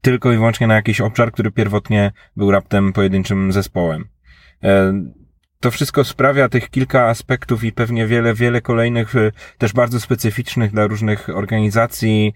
[0.00, 4.08] tylko i wyłącznie na jakiś obszar, który pierwotnie był raptem pojedynczym zespołem.
[4.64, 4.92] E,
[5.60, 10.72] to wszystko sprawia tych kilka aspektów i pewnie wiele, wiele kolejnych e, też bardzo specyficznych
[10.72, 12.32] dla różnych organizacji,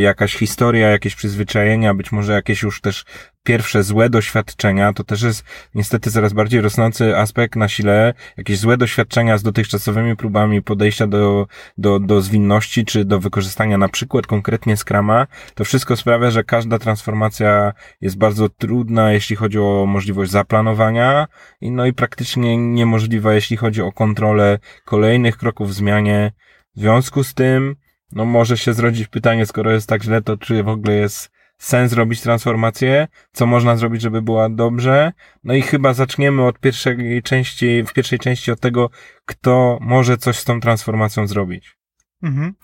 [0.00, 3.04] jakaś historia, jakieś przyzwyczajenia, być może jakieś już też
[3.48, 8.76] pierwsze złe doświadczenia, to też jest niestety coraz bardziej rosnący aspekt na sile, jakieś złe
[8.76, 11.46] doświadczenia z dotychczasowymi próbami podejścia do,
[11.78, 16.78] do, do zwinności, czy do wykorzystania na przykład konkretnie Scrama, to wszystko sprawia, że każda
[16.78, 21.26] transformacja jest bardzo trudna, jeśli chodzi o możliwość zaplanowania,
[21.60, 26.32] i no i praktycznie niemożliwa, jeśli chodzi o kontrolę kolejnych kroków w zmianie.
[26.76, 27.76] W związku z tym,
[28.12, 31.92] no może się zrodzić pytanie, skoro jest tak źle, to czy w ogóle jest sens
[31.92, 35.12] robić transformację, co można zrobić, żeby była dobrze.
[35.44, 38.90] No i chyba zaczniemy od pierwszej części, w pierwszej części od tego,
[39.24, 41.78] kto może coś z tą transformacją zrobić.
[42.22, 42.54] Mhm.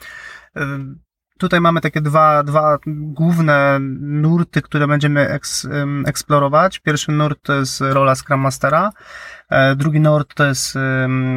[1.38, 5.68] Tutaj mamy takie dwa, dwa główne nurty, które będziemy eks,
[6.06, 6.78] eksplorować.
[6.78, 8.90] Pierwszy nurt to jest rola Scrum Mastera,
[9.50, 10.78] e, drugi nurt to jest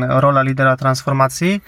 [0.07, 1.61] rola lidera transformacji.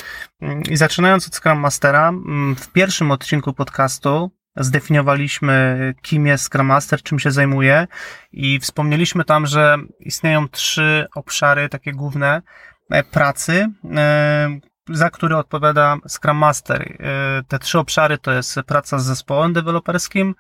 [0.70, 2.14] I zaczynając od Scrum Mastera,
[2.58, 7.88] w pierwszym odcinku podcastu zdefiniowaliśmy, kim jest Scrum Master, czym się zajmuje
[8.32, 12.42] i wspomnieliśmy tam, że istnieją trzy obszary takie główne
[12.90, 16.82] e, pracy, e, za które odpowiada Scrum Master.
[16.82, 20.36] E, te trzy obszary to jest praca z zespołem deweloperskim,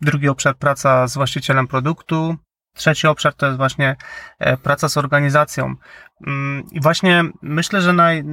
[0.00, 2.36] drugi obszar praca z właścicielem produktu,
[2.74, 3.96] Trzeci obszar to jest właśnie
[4.38, 5.74] e, praca z organizacją.
[6.26, 8.24] Mm, I właśnie myślę, że naj,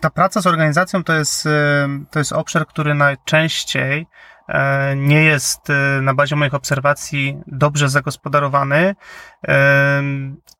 [0.00, 4.06] ta praca z organizacją to jest, e, to jest obszar, który najczęściej
[4.48, 5.60] e, nie jest
[6.02, 8.94] na bazie moich obserwacji dobrze zagospodarowany.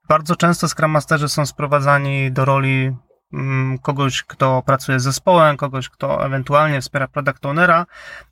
[0.08, 2.92] Bardzo często Scrum Masterzy są sprowadzani do roli
[3.32, 7.86] mm, kogoś, kto pracuje z zespołem, kogoś, kto ewentualnie wspiera product ownera.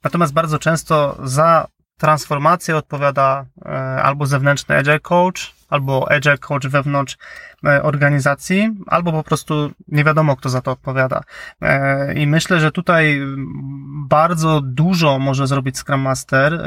[0.05, 1.67] Natomiast bardzo często za
[1.99, 3.69] transformację odpowiada e,
[4.03, 7.17] albo zewnętrzny agile coach, albo agile coach wewnątrz
[7.65, 11.21] e, organizacji, albo po prostu nie wiadomo, kto za to odpowiada.
[11.63, 13.21] E, I myślę, że tutaj
[14.09, 16.63] bardzo dużo może zrobić Scrum Master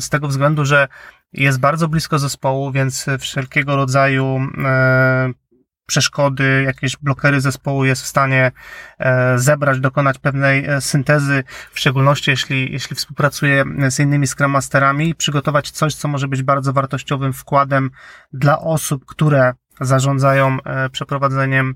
[0.00, 0.88] z tego względu, że
[1.32, 4.40] jest bardzo blisko zespołu, więc wszelkiego rodzaju
[5.86, 8.52] przeszkody, jakieś blokery zespołu jest w stanie
[8.98, 15.14] e, zebrać, dokonać pewnej e, syntezy, w szczególności jeśli, jeśli współpracuje z innymi Scrum Masterami
[15.14, 17.90] przygotować coś, co może być bardzo wartościowym wkładem
[18.32, 21.74] dla osób, które zarządzają e, przeprowadzeniem,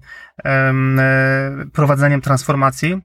[1.72, 3.02] prowadzeniem transformacji.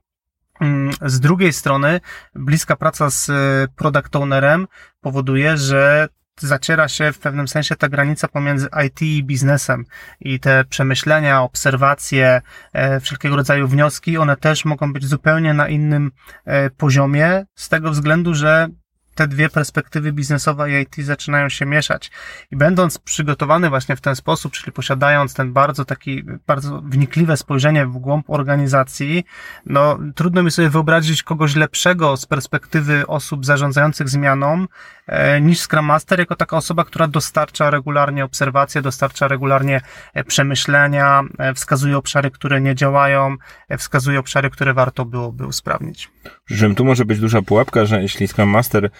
[0.60, 2.00] Mm, z drugiej strony,
[2.34, 3.30] bliska praca z
[3.76, 4.66] product ownerem
[5.00, 6.08] powoduje, że
[6.42, 9.84] zaciera się w pewnym sensie ta granica pomiędzy IT i biznesem.
[10.20, 16.10] I te przemyślenia, obserwacje, e, wszelkiego rodzaju wnioski, one też mogą być zupełnie na innym
[16.44, 18.68] e, poziomie z tego względu, że
[19.14, 22.10] te dwie perspektywy biznesowa i IT zaczynają się mieszać.
[22.50, 27.86] I będąc przygotowany właśnie w ten sposób, czyli posiadając ten bardzo taki, bardzo wnikliwe spojrzenie
[27.86, 29.24] w głąb organizacji,
[29.66, 34.66] no trudno mi sobie wyobrazić kogoś lepszego z perspektywy osób zarządzających zmianą,
[35.06, 39.80] e, niż Scrum Master jako taka osoba, która dostarcza regularnie obserwacje, dostarcza regularnie
[40.14, 43.36] e, przemyślenia, e, wskazuje obszary, które nie działają,
[43.78, 46.10] wskazuje obszary, które warto byłoby usprawnić.
[46.44, 48.90] Przy tu może być duża pułapka, że jeśli Scrum Master y,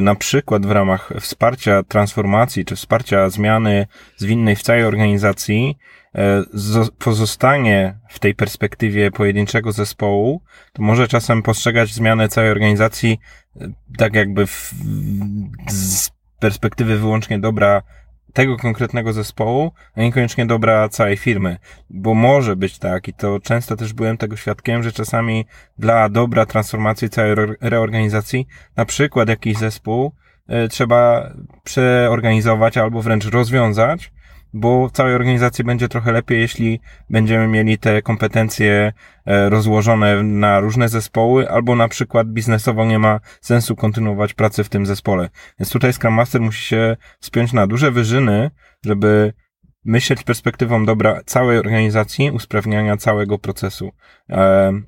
[0.00, 5.78] na przykład w ramach wsparcia transformacji czy wsparcia zmiany zwinnej w całej organizacji
[6.14, 6.20] y,
[6.98, 10.42] pozostanie w tej perspektywie pojedynczego zespołu,
[10.72, 13.18] to może czasem postrzegać zmianę całej organizacji
[13.56, 14.74] y, tak jakby w,
[15.68, 17.82] z perspektywy wyłącznie dobra
[18.32, 21.56] tego konkretnego zespołu, a niekoniecznie dobra całej firmy.
[21.90, 25.46] Bo może być tak, i to często też byłem tego świadkiem, że czasami
[25.78, 30.12] dla dobra transformacji całej reorganizacji, na przykład jakiś zespół,
[30.64, 31.32] y, trzeba
[31.64, 34.12] przeorganizować albo wręcz rozwiązać,
[34.52, 38.92] bo całej organizacji będzie trochę lepiej, jeśli będziemy mieli te kompetencje
[39.26, 44.68] e, rozłożone na różne zespoły, albo na przykład biznesowo nie ma sensu kontynuować pracy w
[44.68, 45.28] tym zespole.
[45.58, 48.50] Więc tutaj Scrum Master musi się spiąć na duże wyżyny,
[48.84, 49.32] żeby
[49.84, 53.92] myśleć perspektywą dobra całej organizacji, usprawniania całego procesu.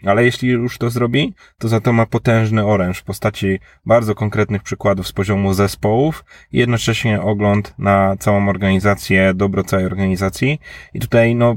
[0.07, 4.62] Ale jeśli już to zrobi, to za to ma potężny oręż w postaci bardzo konkretnych
[4.62, 10.61] przykładów z poziomu zespołów i jednocześnie ogląd na całą organizację, dobro całej organizacji.
[10.94, 11.57] I tutaj, no,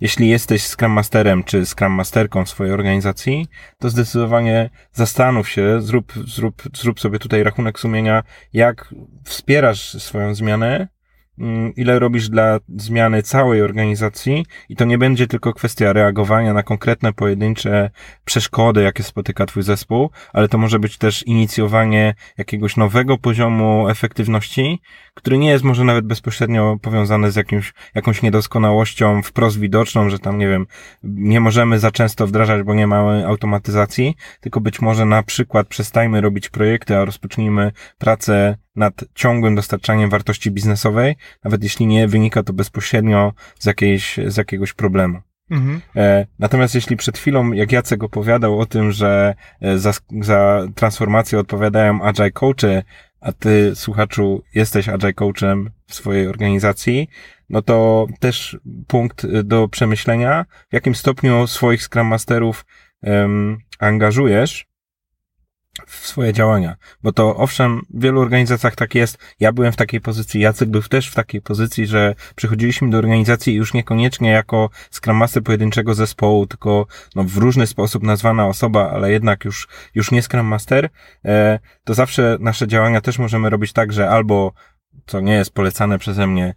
[0.00, 3.46] jeśli jesteś Scrum Masterem czy Scrum Masterką w swojej organizacji,
[3.78, 8.22] to zdecydowanie zastanów się, zrób, zrób, zrób sobie tutaj rachunek sumienia,
[8.52, 10.93] jak wspierasz swoją zmianę, Mm,
[11.76, 14.46] ile robisz dla zmiany całej organizacji?
[14.68, 17.90] I to nie będzie tylko kwestia reagowania na konkretne pojedyncze
[18.24, 24.80] przeszkody, jakie spotyka twój zespół, ale to może być też inicjowanie jakiegoś nowego poziomu efektywności,
[25.14, 30.38] który nie jest może nawet bezpośrednio powiązany z jakimś, jakąś niedoskonałością wprost widoczną, że tam,
[30.38, 30.66] nie wiem,
[31.04, 36.20] nie możemy za często wdrażać, bo nie mamy automatyzacji, tylko być może na przykład przestajmy
[36.20, 42.52] robić projekty, a rozpocznijmy pracę nad ciągłym dostarczaniem wartości biznesowej, nawet jeśli nie wynika to
[42.52, 45.20] bezpośrednio z, jakiejś, z jakiegoś problemu.
[45.50, 45.80] Mhm.
[45.96, 51.38] E, natomiast jeśli przed chwilą, jak Jacek opowiadał o tym, że e, za, za transformację
[51.38, 52.82] odpowiadają agile coachy,
[53.20, 57.08] a ty, słuchaczu, jesteś agile coachem w swojej organizacji,
[57.50, 62.64] no to też punkt do przemyślenia, w jakim stopniu swoich Scrum Masterów
[63.02, 64.66] um, angażujesz
[65.86, 66.76] w swoje działania.
[67.02, 69.18] Bo to owszem, w wielu organizacjach tak jest.
[69.40, 73.54] Ja byłem w takiej pozycji, Jacek był też w takiej pozycji, że przychodziliśmy do organizacji
[73.54, 74.70] już niekoniecznie jako
[75.06, 80.22] Master pojedynczego zespołu, tylko no, w różny sposób nazwana osoba, ale jednak już, już nie
[80.22, 80.88] Scrum Master,
[81.24, 84.52] e, to zawsze nasze działania też możemy robić tak, że albo
[85.06, 86.54] co nie jest polecane przeze mnie,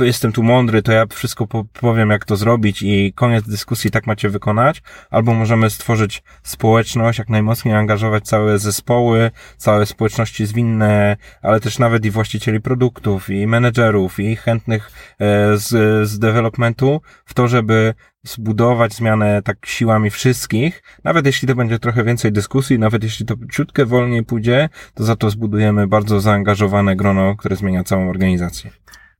[0.00, 1.46] jestem tu mądry, to ja wszystko
[1.80, 4.82] powiem, jak to zrobić i koniec dyskusji, tak macie wykonać.
[5.10, 12.04] Albo możemy stworzyć społeczność, jak najmocniej angażować całe zespoły, całe społeczności zwinne, ale też nawet
[12.04, 15.68] i właścicieli produktów, i menedżerów, i chętnych e, z,
[16.08, 22.04] z developmentu w to, żeby zbudować zmianę tak siłami wszystkich, nawet jeśli to będzie trochę
[22.04, 27.36] więcej dyskusji, nawet jeśli to ciutkę wolniej pójdzie, to za to zbudujemy bardzo zaangażowane grono,
[27.36, 28.70] które zmienia całą organizację.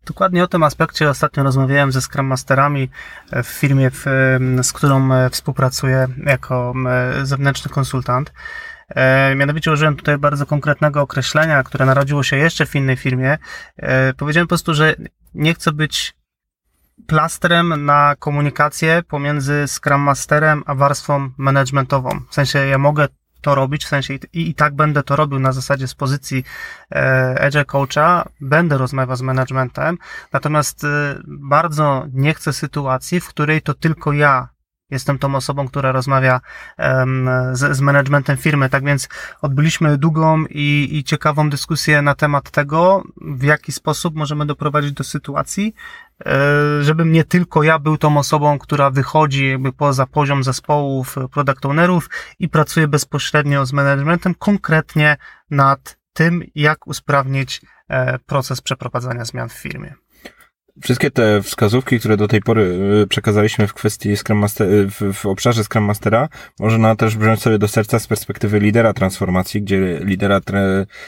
[0.07, 2.91] Dokładnie o tym aspekcie ostatnio rozmawiałem ze Scrum Masterami
[3.31, 3.91] e, w firmie,
[4.63, 6.75] z którą e, współpracuję jako
[7.23, 8.33] zewnętrzny konsultant.
[8.89, 13.39] E, mianowicie użyłem tutaj bardzo konkretnego określenia, które narodziło się jeszcze w innej firmie.
[14.17, 14.95] Powiedziałem po prostu, że
[15.35, 16.15] nie chcę być
[17.07, 22.21] plastrem na komunikację pomiędzy Scrum Masterem a warstwą managementową.
[22.31, 23.09] W sensie ja mogę
[23.41, 26.45] to robić, w sensie i, i tak będę to robił na zasadzie z pozycji
[26.93, 29.99] e, Agile Coacha, będę rozmawiał z managementem,
[30.33, 34.49] natomiast e, bardzo nie chcę sytuacji, w której to tylko ja
[34.91, 36.41] Jestem tą osobą, która rozmawia
[37.53, 39.09] z, z managementem firmy, tak więc
[39.43, 45.05] odbyliśmy długą i, i ciekawą dyskusję na temat tego, w jaki sposób możemy doprowadzić do
[45.05, 45.75] sytuacji,
[46.27, 46.33] e,
[46.81, 52.11] żebym nie tylko ja był tą osobą, która wychodzi jakby poza poziom zespołów, product ownerów
[52.39, 55.17] i pracuje bezpośrednio z managementem, konkretnie
[55.51, 59.95] nad tym, jak usprawnić e, proces przeprowadzania zmian w firmie
[60.83, 62.63] wszystkie te wskazówki, które do tej pory
[63.03, 66.29] y, przekazaliśmy w kwestii Scrum Master, y, w, w obszarze Scrum Mastera,
[66.61, 70.41] można też wziąć sobie do serca z perspektywy lidera transformacji, gdzie lidera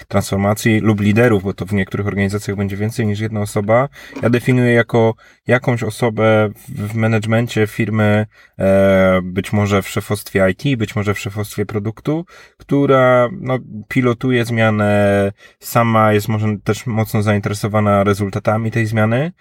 [0.09, 3.89] transformacji lub liderów, bo to w niektórych organizacjach będzie więcej niż jedna osoba,
[4.23, 5.15] ja definiuję jako
[5.47, 8.27] jakąś osobę w, w firmy,
[8.59, 12.27] e, być może w szefostwie IT, być może w szefostwie produktu,
[12.57, 19.33] która no, pilotuje zmianę, sama jest może też mocno zainteresowana rezultatami tej zmiany,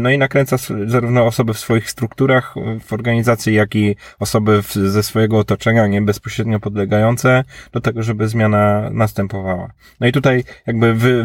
[0.00, 5.02] no i nakręca zarówno osoby w swoich strukturach w organizacji, jak i osoby w, ze
[5.02, 9.70] swojego otoczenia, nie bezpośrednio podlegające do tego, żeby zmiana następowała.
[10.00, 11.24] No i tutaj jakby wy,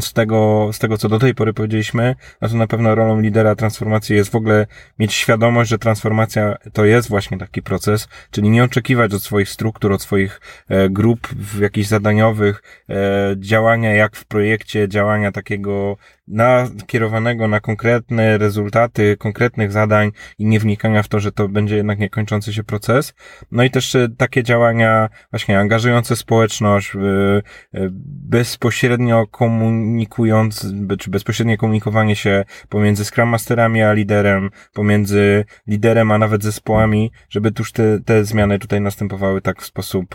[0.00, 3.54] z tego, z tego, co do tej pory powiedzieliśmy, no to na pewno rolą lidera
[3.54, 4.66] transformacji jest w ogóle
[4.98, 9.92] mieć świadomość, że transformacja to jest właśnie taki proces, czyli nie oczekiwać od swoich struktur,
[9.92, 12.94] od swoich e, grup w jakichś zadaniowych e,
[13.36, 15.96] działania jak w projekcie, działania takiego
[16.28, 21.98] nakierowanego na konkretne rezultaty, konkretnych zadań i nie wnikania w to, że to będzie jednak
[21.98, 23.14] niekończący się proces.
[23.50, 27.88] No i też e, takie działania właśnie angażujące społeczność, e, e,
[28.28, 30.66] bezpośrednio komunikując,
[30.98, 37.52] czy bezpośrednie komunikowanie się pomiędzy Scrum Masterami a liderem, pomiędzy liderem a nawet zespołami, żeby
[37.52, 40.14] tuż te, te zmiany tutaj następowały tak w sposób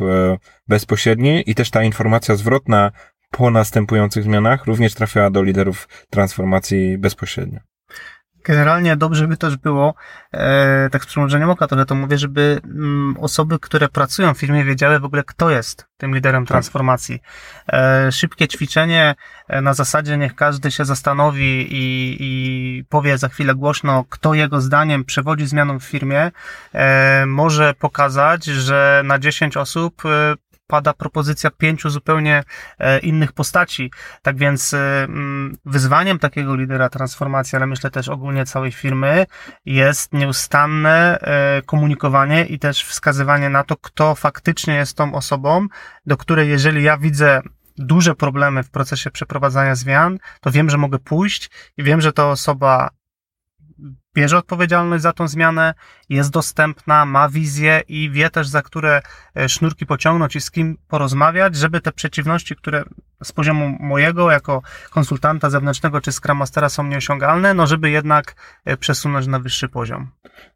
[0.68, 2.92] bezpośredni i też ta informacja zwrotna
[3.32, 7.60] po następujących zmianach również trafiała do liderów transformacji bezpośrednio.
[8.44, 9.94] Generalnie dobrze by też było,
[10.34, 14.64] e, tak z przymrużeniem oka trochę to mówię, żeby mm, osoby, które pracują w firmie
[14.64, 16.48] wiedziały w ogóle, kto jest tym liderem tak.
[16.48, 17.20] transformacji.
[17.74, 19.16] E, szybkie ćwiczenie
[19.48, 24.62] e, na zasadzie niech każdy się zastanowi i, i powie za chwilę głośno, kto jego
[24.62, 26.32] zdaniem przewodzi zmianom w firmie,
[26.74, 30.36] e, może pokazać, że na 10 osób e,
[30.72, 32.44] pada propozycja pięciu zupełnie
[32.80, 33.92] e, innych postaci.
[34.22, 39.26] Tak więc e, mm, wyzwaniem takiego lidera transformacji, ale myślę też ogólnie całej firmy,
[39.66, 45.68] jest nieustanne e, komunikowanie i też wskazywanie na to, kto faktycznie jest tą osobą,
[46.06, 47.42] do której jeżeli ja widzę
[47.78, 52.30] duże problemy w procesie przeprowadzania zmian, to wiem, że mogę pójść i wiem, że ta
[52.30, 52.90] osoba
[54.16, 55.74] bierze odpowiedzialność za tą zmianę,
[56.10, 59.02] jest dostępna, ma wizję i wie też, za które
[59.36, 62.84] e, sznurki pociągnąć i z kim porozmawiać, żeby te przeciwności, które
[63.24, 68.78] z poziomu mojego, jako konsultanta zewnętrznego czy Scrum Mastera są nieosiągalne, no żeby jednak e,
[68.78, 70.12] przesunąć na wyższy poziom.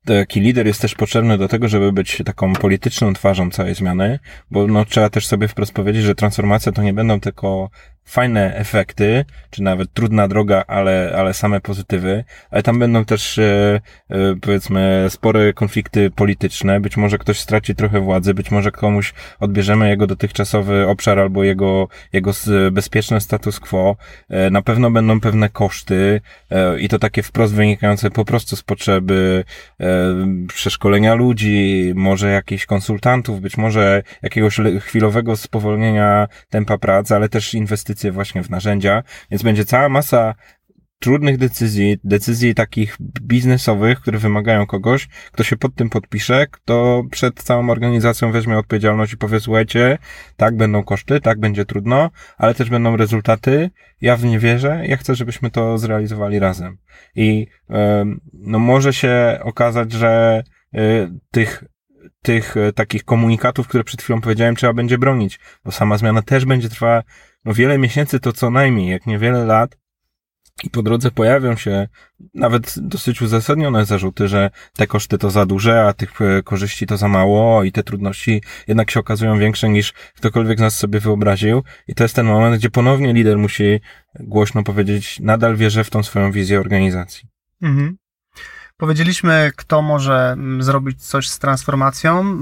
[0.06, 4.20] Taki lider jest też potrzebny do tego, żeby być taką polityczną twarzą całej zmiany,
[4.52, 7.70] bo no, trzeba też sobie wprost powiedzieć, że transformacja to nie będą tylko
[8.06, 13.42] fajne efekty, czy nawet trudna droga, ale, ale same pozytywy, ale tam będą też, e,
[14.42, 16.80] powiedzmy, spore konflikty polityczne.
[16.80, 21.88] Być może ktoś straci trochę władzy, być może komuś odbierzemy jego dotychczasowy obszar albo jego,
[22.14, 22.32] jego
[22.72, 23.96] bezpieczne status quo.
[24.30, 26.22] E, na pewno będą pewne koszty
[26.80, 29.44] i to takie wprost wynikające po prostu z potrzeby
[30.48, 38.12] przeszkolenia ludzi, może jakichś konsultantów, być może jakiegoś chwilowego spowolnienia tempa pracy, ale też inwestycje
[38.12, 40.36] właśnie w narzędzia, więc będzie cała masa
[41.00, 47.44] trudnych decyzji, decyzji takich biznesowych, które wymagają kogoś, kto się pod tym podpisze, kto przed
[47.44, 49.98] całą organizacją weźmie odpowiedzialność i powie, słuchajcie,
[50.38, 53.70] tak będą koszty, tak będzie trudno, ale też będą rezultaty.
[54.02, 56.78] Ja w nie wierzę, ja chcę, żebyśmy to zrealizowali razem.
[57.16, 57.48] I
[58.34, 60.44] no może się okazać, że
[60.76, 60.80] y,
[61.32, 61.64] tych
[62.26, 66.46] tych e, takich komunikatów, które przed chwilą powiedziałem, trzeba będzie bronić, bo sama zmiana też
[66.46, 67.04] będzie trwała
[67.46, 69.78] no wiele miesięcy, to co najmniej, jak nie wiele lat.
[70.64, 71.88] I po drodze pojawią się
[72.34, 76.98] nawet dosyć uzasadnione zarzuty, że te koszty to za duże, a tych e, korzyści to
[76.98, 81.64] za mało i te trudności jednak się okazują większe niż ktokolwiek z nas sobie wyobraził.
[81.88, 83.80] I to jest ten moment, gdzie ponownie lider musi
[84.20, 87.30] głośno powiedzieć, nadal wierzę w tą swoją wizję organizacji.
[87.62, 87.98] Mhm.
[88.78, 92.38] Powiedzieliśmy, kto może mm, zrobić coś z transformacją.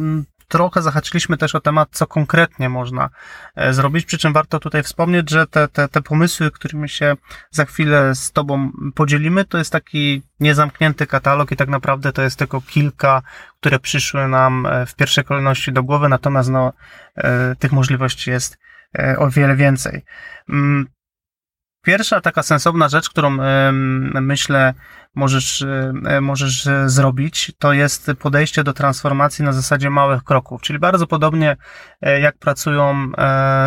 [0.54, 3.10] Mm, trochę zahaczyliśmy też o temat, co konkretnie można
[3.56, 7.16] e, zrobić, przy czym warto tutaj wspomnieć, że te, te, te pomysły, którymi się
[7.52, 12.40] za chwilę z Tobą podzielimy, to jest taki niezamknięty katalog i tak naprawdę to jest
[12.40, 13.22] tylko kilka,
[13.60, 16.74] które przyszły nam e, w pierwszej kolejności do głowy, natomiast no,
[17.16, 18.58] e, tych możliwości jest
[19.18, 20.06] o wiele więcej.
[21.84, 23.38] Pierwsza taka sensowna rzecz, którą
[24.22, 24.74] myślę
[25.16, 25.62] możesz,
[26.06, 31.08] e, możesz e, zrobić, to jest podejście do transformacji na zasadzie małych kroków, czyli bardzo
[31.08, 31.58] podobnie
[32.02, 33.12] e, jak pracują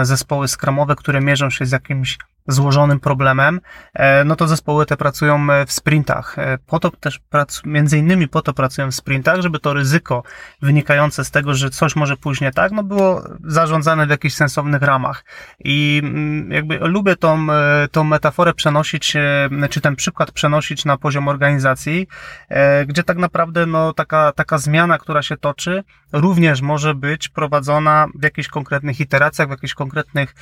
[0.03, 3.61] zespoły skramowe, które mierzą się z jakimś złożonym problemem,
[3.95, 6.39] e, no to zespoły te pracują e, w sprintach.
[6.39, 7.21] E, po to też,
[7.65, 10.23] między innymi po to pracują w sprintach, żeby to ryzyko
[10.63, 14.83] wynikające z tego, że coś może pójść nie tak, no było zarządzane w jakichś sensownych
[14.83, 15.25] ramach.
[15.65, 17.47] I mm, jakby lubię tą,
[17.93, 19.17] tą metaforę przenosić,
[19.71, 22.07] czy ten przykład przenosić na poziom organizacji,
[22.87, 28.23] gdzie tak naprawdę no taka, taka zmiana, która się toczy, również może być prowadzona w
[28.23, 30.35] jakichś konkretnych iteracjach, w jakichś konkretnych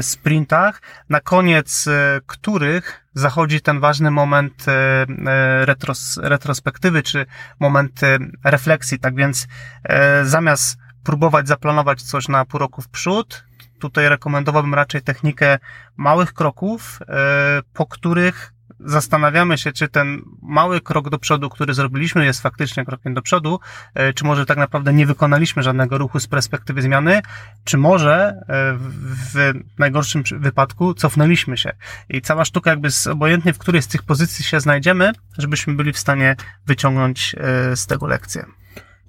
[0.00, 0.82] sprintach.
[1.08, 7.26] Na koniec koniec e, których zachodzi ten ważny moment e, e, retros, retrospektywy, czy
[7.60, 8.00] moment
[8.44, 8.98] refleksji.
[8.98, 9.46] Tak więc
[10.22, 13.44] zamiast próbować zaplanować coś na pół roku w przód,
[13.80, 15.58] tutaj rekomendowałbym raczej technikę
[15.96, 16.98] małych kroków,
[17.72, 18.52] po których
[18.84, 23.60] zastanawiamy się, czy ten mały krok do przodu, który zrobiliśmy, jest faktycznie krokiem do przodu,
[23.94, 27.22] e, czy może tak naprawdę nie wykonaliśmy żadnego ruchu z perspektywy zmiany,
[27.64, 28.34] czy może e,
[29.32, 31.72] w najgorszym wypadku cofnęliśmy się.
[32.08, 35.92] I cała sztuka jakby z, obojętnie w której z tych pozycji się znajdziemy, żebyśmy byli
[35.92, 38.44] w stanie wyciągnąć e, z tego lekcję.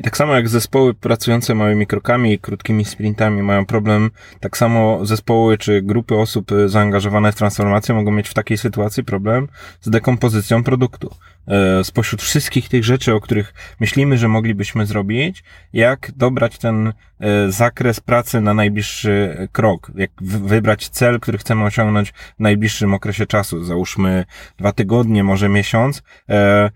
[0.02, 5.06] I tak samo jak zespoły pracujące małymi krokami i krótkimi sprintami mają problem, tak samo
[5.06, 9.48] zespoły czy grupy osób zaangażowane w transformację mogą mieć w takiej sytuacji problem
[9.82, 11.16] z dekompozycją produktu.
[11.48, 17.52] E, spośród wszystkich tych rzeczy, o których myślimy, że moglibyśmy zrobić, jak dobrać ten e,
[17.52, 23.64] zakres pracy na najbliższy krok, jak wybrać cel, który chcemy osiągnąć w najbliższym okresie czasu,
[23.64, 24.26] załóżmy
[24.58, 26.70] dwa tygodnie, może miesiąc, e,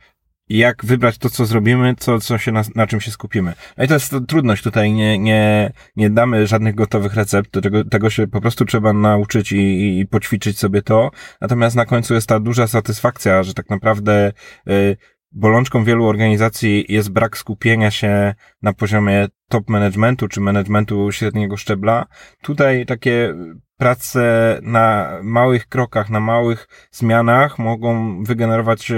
[0.50, 3.54] jak wybrać to, co zrobimy, co, co się na, na czym się skupimy.
[3.78, 8.10] No i to jest trudność tutaj, nie, nie, nie damy żadnych gotowych recept, tego, tego
[8.10, 11.12] się po prostu trzeba nauczyć i, i poćwiczyć sobie to.
[11.42, 14.32] Natomiast na końcu jest ta duża satysfakcja, że tak naprawdę
[14.70, 14.98] y,
[15.32, 22.06] bolączką wielu organizacji jest brak skupienia się na poziomie top managementu czy managementu średniego szczebla.
[22.42, 23.36] Tutaj takie
[23.78, 28.92] prace na małych krokach, na małych zmianach mogą wygenerować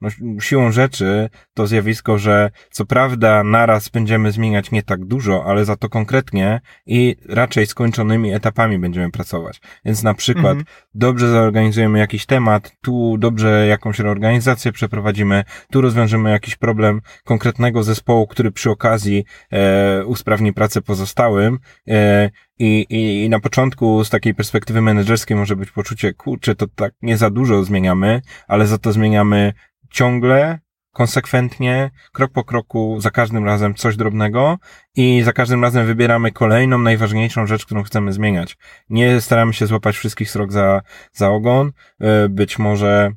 [0.00, 0.08] no,
[0.40, 5.76] siłą rzeczy to zjawisko, że co prawda naraz będziemy zmieniać nie tak dużo, ale za
[5.76, 9.60] to konkretnie i raczej skończonymi etapami będziemy pracować.
[9.84, 10.64] Więc na przykład mhm.
[10.94, 18.26] dobrze zorganizujemy jakiś temat, tu dobrze jakąś reorganizację przeprowadzimy, tu rozwiążemy jakiś problem konkretnego zespołu,
[18.26, 21.58] który przy okazji e, usprawni pracę pozostałym
[21.88, 26.66] e, i, i, I na początku z takiej perspektywy menedżerskiej może być poczucie, kurczę, to
[26.74, 29.52] tak nie za dużo zmieniamy, ale za to zmieniamy
[29.90, 30.58] ciągle,
[30.92, 34.58] konsekwentnie, krok po kroku, za każdym razem coś drobnego
[34.94, 38.56] i za każdym razem wybieramy kolejną, najważniejszą rzecz, którą chcemy zmieniać.
[38.90, 40.82] Nie staramy się złapać wszystkich srok za,
[41.12, 43.12] za ogon, e, być może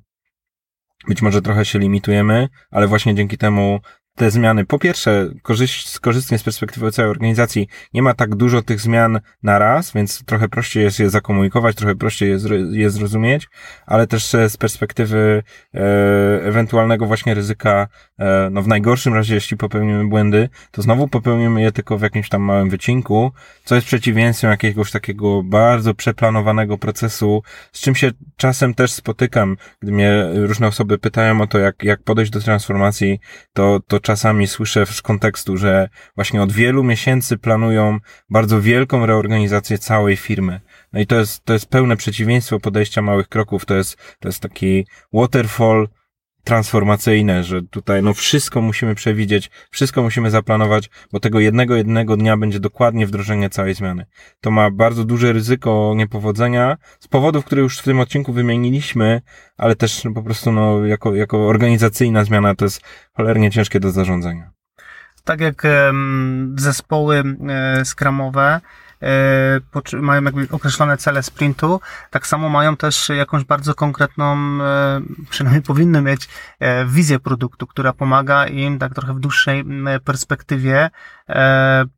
[1.08, 3.80] być może trochę się limitujemy, ale właśnie dzięki temu
[4.16, 4.66] te zmiany.
[4.66, 9.60] Po pierwsze, korzyść, korzystnie z perspektywy całej organizacji, nie ma tak dużo tych zmian na
[9.60, 13.48] raz, więc trochę prościej jest je zakomunikować, trochę prościej jest je zrozumieć,
[13.86, 15.44] ale też z perspektywy
[15.74, 15.80] e,
[16.44, 17.88] ewentualnego właśnie ryzyka,
[18.20, 22.30] e, no w najgorszym razie, jeśli popełnimy błędy, to znowu popełnimy je tylko w jakimś
[22.30, 23.32] tam małym wycinku,
[23.64, 29.92] co jest przeciwieństwem jakiegoś takiego bardzo przeplanowanego procesu, z czym się czasem też spotykam, gdy
[29.92, 33.20] mnie różne osoby pytają o to, jak, jak podejść do transformacji,
[33.54, 38.00] to, to czasami słyszę z kontekstu, że właśnie od wielu miesięcy planują
[38.30, 40.62] bardzo wielką reorganizację całej firmy.
[40.94, 43.66] No i to jest, to jest pełne przeciwieństwo podejścia małych kroków.
[43.66, 45.88] To jest, to jest taki waterfall
[46.44, 52.38] transformacyjne, że tutaj no wszystko musimy przewidzieć, wszystko musimy zaplanować, bo tego jednego, jednego dnia
[52.38, 54.06] będzie dokładnie wdrożenie całej zmiany.
[54.42, 59.22] To ma bardzo duże ryzyko niepowodzenia z powodów, które już w tym odcinku wymieniliśmy,
[59.58, 62.82] ale też no, po prostu no, jako, jako organizacyjna zmiana to jest
[63.14, 64.52] cholernie ciężkie do zarządzania.
[65.24, 68.62] Tak jak um, zespoły e, skramowe,
[70.02, 76.02] mają jakby określone cele sprintu, tak samo mają też jakąś bardzo konkretną, e, przynajmniej powinny
[76.02, 76.30] mieć
[76.60, 79.66] e, wizję produktu, która pomaga im tak trochę w dłuższej
[80.06, 80.90] perspektywie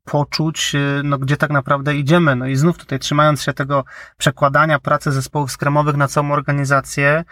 [0.03, 2.35] poczuć, no, gdzie tak naprawdę idziemy.
[2.35, 3.85] No i znów tutaj trzymając się tego
[4.17, 7.23] przekładania pracy zespołów skremowych na całą organizację,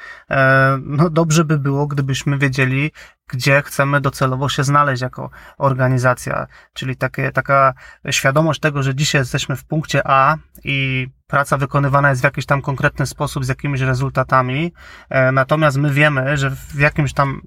[0.82, 2.92] no dobrze by było, gdybyśmy wiedzieli,
[3.28, 6.48] gdzie chcemy docelowo się znaleźć jako organizacja.
[6.74, 7.74] Czyli takie, taka
[8.10, 12.62] świadomość tego, że dzisiaj jesteśmy w punkcie A i praca wykonywana jest w jakiś tam
[12.62, 14.74] konkretny sposób z jakimiś rezultatami,
[15.10, 17.42] e, natomiast my wiemy, że w jakimś tam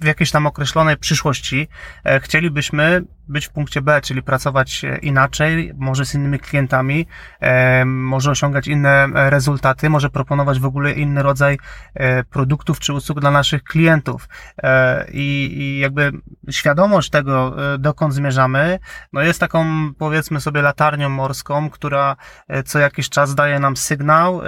[0.00, 1.68] w jakiejś tam określonej przyszłości
[2.04, 7.06] e, chcielibyśmy być w punkcie B, czyli pracować e, inaczej, może z innymi klientami,
[7.40, 11.58] e, może osiągać inne rezultaty, może proponować w ogóle inny rodzaj
[12.30, 14.28] produktów czy usług dla naszych klientów.
[15.12, 16.12] I, jakby
[16.50, 18.78] świadomość tego, dokąd zmierzamy,
[19.12, 19.66] no jest taką,
[19.98, 22.16] powiedzmy sobie, latarnią morską, która
[22.64, 24.40] co jakiś czas daje nam sygnał,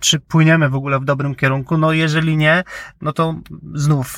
[0.00, 1.78] czy płyniemy w ogóle w dobrym kierunku.
[1.78, 2.64] No jeżeli nie,
[3.00, 3.34] no to
[3.74, 4.16] znów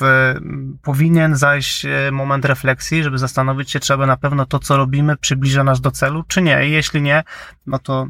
[0.81, 5.63] powinien zajść e, moment refleksji, żeby zastanowić się, czy na pewno to, co robimy, przybliża
[5.63, 6.67] nas do celu, czy nie.
[6.67, 7.23] I jeśli nie,
[7.67, 8.07] no to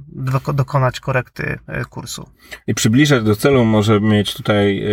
[0.53, 2.29] dokonać korekty e, kursu.
[2.67, 4.89] I przybliżać do celu może mieć tutaj e,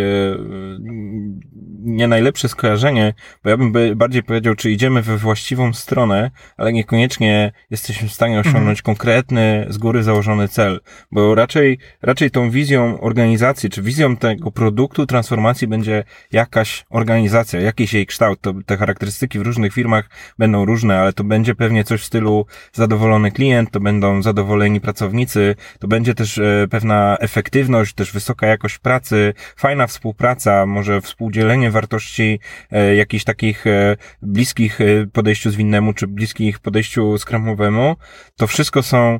[1.85, 7.51] nie najlepsze skojarzenie, bo ja bym bardziej powiedział, czy idziemy we właściwą stronę, ale niekoniecznie
[7.69, 8.83] jesteśmy w stanie osiągnąć mhm.
[8.83, 10.81] konkretny, z góry założony cel,
[11.11, 17.93] bo raczej, raczej tą wizją organizacji, czy wizją tego produktu transformacji będzie jakaś organizacja, jakiś
[17.93, 18.41] jej kształt.
[18.41, 22.45] To, te charakterystyki w różnych firmach będą różne, ale to będzie pewnie coś w stylu
[22.73, 28.77] zadowolony klient, to będą zadowoleni pracownicy, to będzie też e, pewna efektywność, też wysoka jakość
[28.77, 32.39] pracy, fajna współpraca, może współdzielenie wartości
[32.71, 34.79] e, jakichś takich e, bliskich
[35.13, 37.95] podejściu zwinnemu, czy bliskich podejściu skramowemu.
[38.35, 39.19] To wszystko są,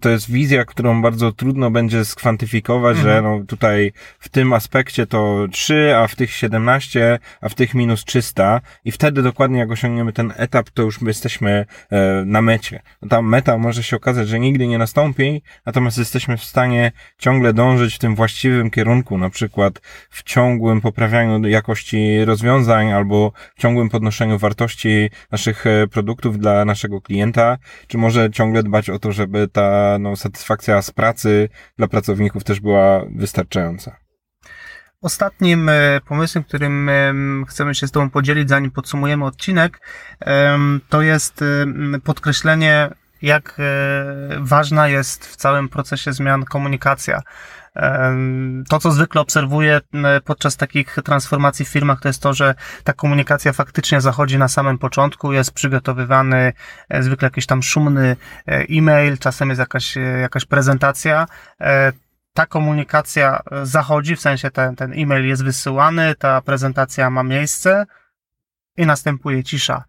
[0.00, 3.16] to jest wizja, którą bardzo trudno będzie skwantyfikować, mhm.
[3.16, 7.74] że no tutaj w tym aspekcie to 3, a w tych 17, a w tych
[7.74, 12.42] minus 300 i wtedy dokładnie jak jak osiągniemy ten etap, to już jesteśmy e, na
[12.42, 12.82] mecie.
[13.08, 17.94] Ta meta może się okazać, że nigdy nie nastąpi, natomiast jesteśmy w stanie ciągle dążyć
[17.94, 24.38] w tym właściwym kierunku, na przykład w ciągłym poprawianiu jakości rozwiązań albo w ciągłym podnoszeniu
[24.38, 29.98] wartości naszych e, produktów dla naszego klienta, czy może ciągle dbać o to, żeby ta
[30.00, 31.48] no, satysfakcja z pracy
[31.78, 33.99] dla pracowników też była wystarczająca.
[35.02, 37.12] Ostatnim e, pomysłem, którym e,
[37.48, 39.80] chcemy się z Tobą podzielić, zanim podsumujemy odcinek,
[40.88, 41.44] to jest
[42.04, 42.90] podkreślenie,
[43.22, 43.56] jak
[44.38, 47.22] ważna jest w całym procesie zmian komunikacja.
[48.68, 49.80] To, co zwykle obserwuję
[50.24, 54.78] podczas takich transformacji w firmach, to jest to, że ta komunikacja faktycznie zachodzi na samym
[54.78, 56.52] początku, jest przygotowywany
[56.88, 58.16] e, zwykle jakiś tam szumny
[58.48, 61.26] e, e-mail, czasem jest jakaś, e, jakaś prezentacja
[62.34, 67.86] ta komunikacja zachodzi, w sensie ten, ten e-mail jest wysyłany, ta prezentacja ma miejsce
[68.76, 69.84] i następuje cisza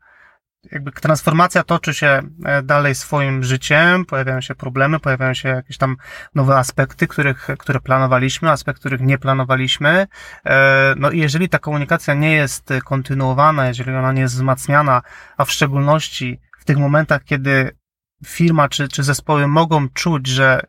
[0.72, 5.98] jakby transformacja toczy się e, dalej swoim życiem, pojawiają się problemy, pojawiają się jakieś tam
[6.36, 10.08] nowe aspekty, których, które planowaliśmy, aspekty, których nie planowaliśmy.
[10.46, 15.02] E, no i jeżeli ta komunikacja nie jest kontynuowana, jeżeli ona nie jest wzmacniana,
[15.38, 17.78] a w szczególności w tych momentach, kiedy
[18.26, 20.62] firma czy, czy zespoły mogą czuć, że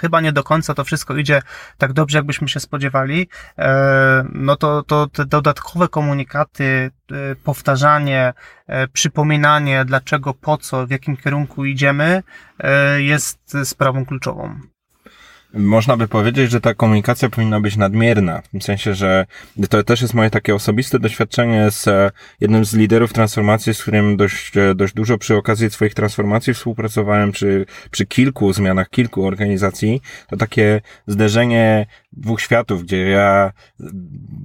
[0.00, 1.42] chyba nie do końca to wszystko idzie
[1.78, 8.32] tak dobrze, jakbyśmy się spodziewali, e, no to, to te dodatkowe komunikaty, e, powtarzanie,
[8.66, 12.22] e, przypominanie, dlaczego, po co, w jakim kierunku idziemy,
[12.98, 14.60] jest sprawą kluczową.
[15.54, 18.42] Można by powiedzieć, że ta komunikacja powinna być nadmierna.
[18.54, 19.26] W sensie, że
[19.70, 24.16] to też jest moje takie osobiste doświadczenie z e, jednym z liderów transformacji, z którym
[24.16, 30.02] dość, e, dość dużo przy okazji swoich transformacji współpracowałem, przy, przy kilku zmianach, kilku organizacji.
[30.28, 33.52] To takie zderzenie dwóch światów, gdzie ja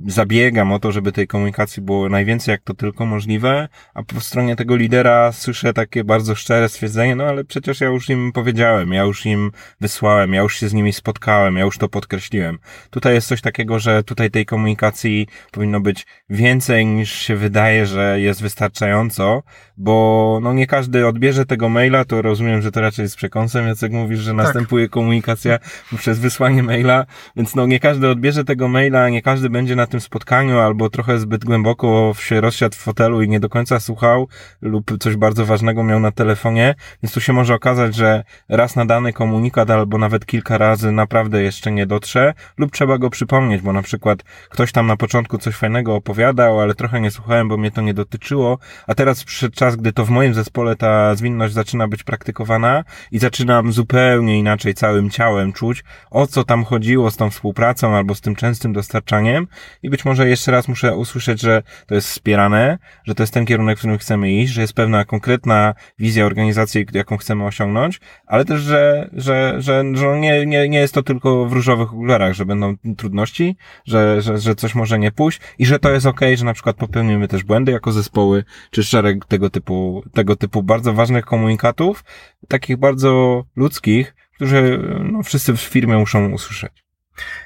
[0.08, 4.56] zabiegam o to, żeby tej komunikacji było najwięcej jak to tylko możliwe, a po stronie
[4.56, 9.04] tego lidera słyszę takie bardzo szczere stwierdzenie, no ale przecież ja już im powiedziałem, ja
[9.04, 9.52] już im
[9.82, 12.58] wysłałem, ja już się z nimi spotkałem, ja już to podkreśliłem.
[12.90, 18.20] Tutaj jest coś takiego, że tutaj tej komunikacji powinno być więcej niż się wydaje, że
[18.20, 19.44] jest wystarczająco,
[19.78, 23.92] bo no nie każdy odbierze tego maila, to rozumiem, że to raczej jest przekąsem, Jacek
[23.92, 24.38] mówisz, że tak.
[24.38, 25.60] następuje komunikacja
[25.98, 30.02] przez wysłanie maila, więc no nie każdy odbierze tego maila, nie każdy będzie na tym
[30.02, 34.28] spotkaniu albo trochę zbyt głęboko się rozsiadł w fotelu i nie do końca słuchał
[34.62, 38.86] lub coś bardzo ważnego miał na telefonie, więc tu się może okazać, że raz na
[38.86, 43.74] dany komunikat albo nawet kilka razy naprawdę jeszcze nie dotrze lub trzeba go przypomnieć, bo
[43.74, 47.72] na przykład ktoś tam na początku coś fajnego opowiadał, ale trochę nie słuchałem, bo mnie
[47.72, 48.58] to nie dotyczyło,
[48.88, 53.20] a teraz przyszedł czas, gdy to w moim zespole ta zwinność zaczyna być praktykowana i
[53.20, 58.22] zaczynam zupełnie inaczej całym ciałem czuć, o co tam chodziło z tą współpracą albo z
[58.22, 59.48] tym częstym dostarczaniem.
[59.84, 63.46] I być może jeszcze raz muszę usłyszeć, że to jest wspierane, że to jest ten
[63.46, 68.46] kierunek, w którym chcemy iść, że jest pewna konkretna wizja organizacji, jaką chcemy osiągnąć, ale
[68.46, 72.46] też, że, że, że, że nie, nie, nie jest to tylko w różowych okularach, że
[72.46, 76.46] będą trudności, że, że, że coś może nie pójść i że to jest okay, że
[76.46, 81.26] na przykład popełnimy też błędy jako zespoły, czy szereg tego typu, tego typu bardzo ważnych
[81.26, 82.04] komunikatów,
[82.48, 84.80] takich bardzo ludzkich, którzy
[85.12, 86.84] no, wszyscy w firmie muszą usłyszeć.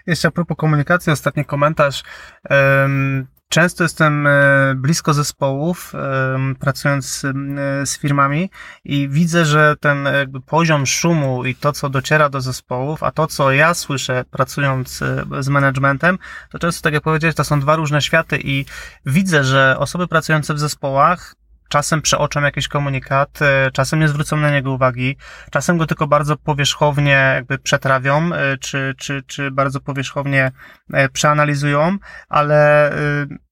[0.08, 2.04] Jeszcze a propos komunikacji, ostatni komentarz.
[3.50, 4.32] Często jestem e,
[4.76, 5.94] blisko zespołów,
[6.60, 7.26] pracując
[7.86, 8.50] z firmami
[8.86, 13.28] i widzę, że ten jakby poziom szumu i to, co dociera do zespołów, a to,
[13.28, 16.18] co ja słyszę pracując e, z managementem,
[16.52, 18.66] to często, tak jak powiedziałeś, to są dwa różne światy i
[19.06, 21.36] widzę, że osoby pracujące w zespołach
[21.70, 23.40] czasem przeoczą jakiś komunikat,
[23.74, 25.18] czasem nie zwrócą na niego uwagi,
[25.52, 30.52] czasem go tylko bardzo powierzchownie jakby przetrawią, e, czy, czy, czy bardzo powierzchownie
[30.94, 31.98] e, przeanalizują,
[32.30, 32.92] ale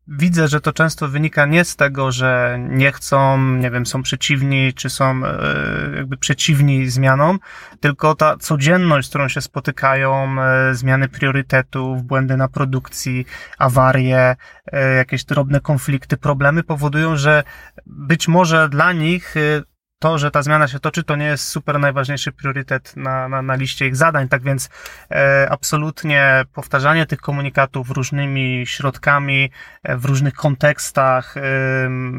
[0.08, 4.74] widzę, że to często wynika nie z tego, że nie chcą, nie wiem, są przeciwni,
[4.74, 5.38] czy są e,
[5.96, 7.40] jakby przeciwni zmianom,
[7.80, 13.26] tylko ta codzienność, z którą się spotykają, e, zmiany priorytetów, błędy na produkcji,
[13.58, 14.36] awarie,
[14.72, 17.44] e, jakieś drobne konflikty, problemy powodują, że
[17.86, 19.36] być może dla nich
[20.06, 23.56] to, że ta zmiana się toczy, to nie jest super najważniejszy priorytet na, na, na
[23.56, 24.28] liście ich zadań.
[24.28, 24.70] Tak więc
[25.12, 29.50] e, absolutnie powtarzanie tych komunikatów różnymi środkami,
[29.84, 31.42] e, w różnych kontekstach, e,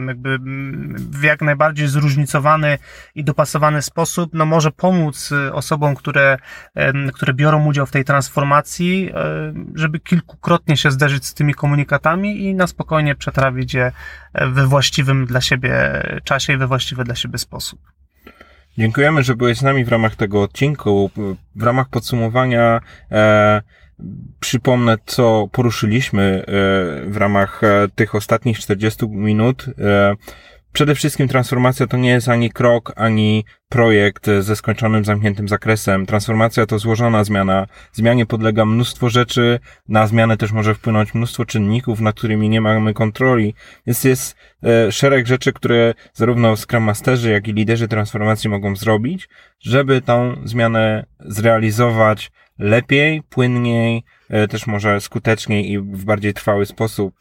[0.07, 0.39] jakby
[0.97, 2.79] w jak najbardziej zróżnicowany
[3.15, 6.39] i dopasowany sposób, no może pomóc e, osobom, które,
[6.75, 12.43] e, które biorą udział w tej transformacji, e, żeby kilkukrotnie się zderzyć z tymi komunikatami
[12.43, 13.93] i na spokojnie przetrawić je
[14.35, 17.76] we właściwym dla siebie czasie i we właściwy dla siebie sposób.
[18.79, 21.11] Dziękujemy, że byłeś z nami w ramach tego odcinku.
[21.55, 23.63] W ramach podsumowania e,
[24.41, 26.45] przypomnę, co poruszyliśmy e,
[27.11, 29.67] w ramach e, tych ostatnich 40 minut.
[29.79, 30.15] E,
[30.77, 36.07] przede wszystkim transformacja to nie jest ani krok, ani projekt ze skończonym, zamkniętym zakresem.
[36.07, 37.67] Transformacja to złożona zmiana.
[37.93, 42.95] Zmianie podlega mnóstwo rzeczy, na zmianę też może wpłynąć mnóstwo czynników, nad którymi nie mamy
[42.95, 43.55] kontroli.
[43.87, 49.29] Więc jest e, szereg rzeczy, które zarówno Scrum Masterzy, jak i liderzy transformacji mogą zrobić,
[49.61, 57.15] żeby tą zmianę zrealizować lepiej, płynniej, e, też może skuteczniej i w bardziej trwały sposób.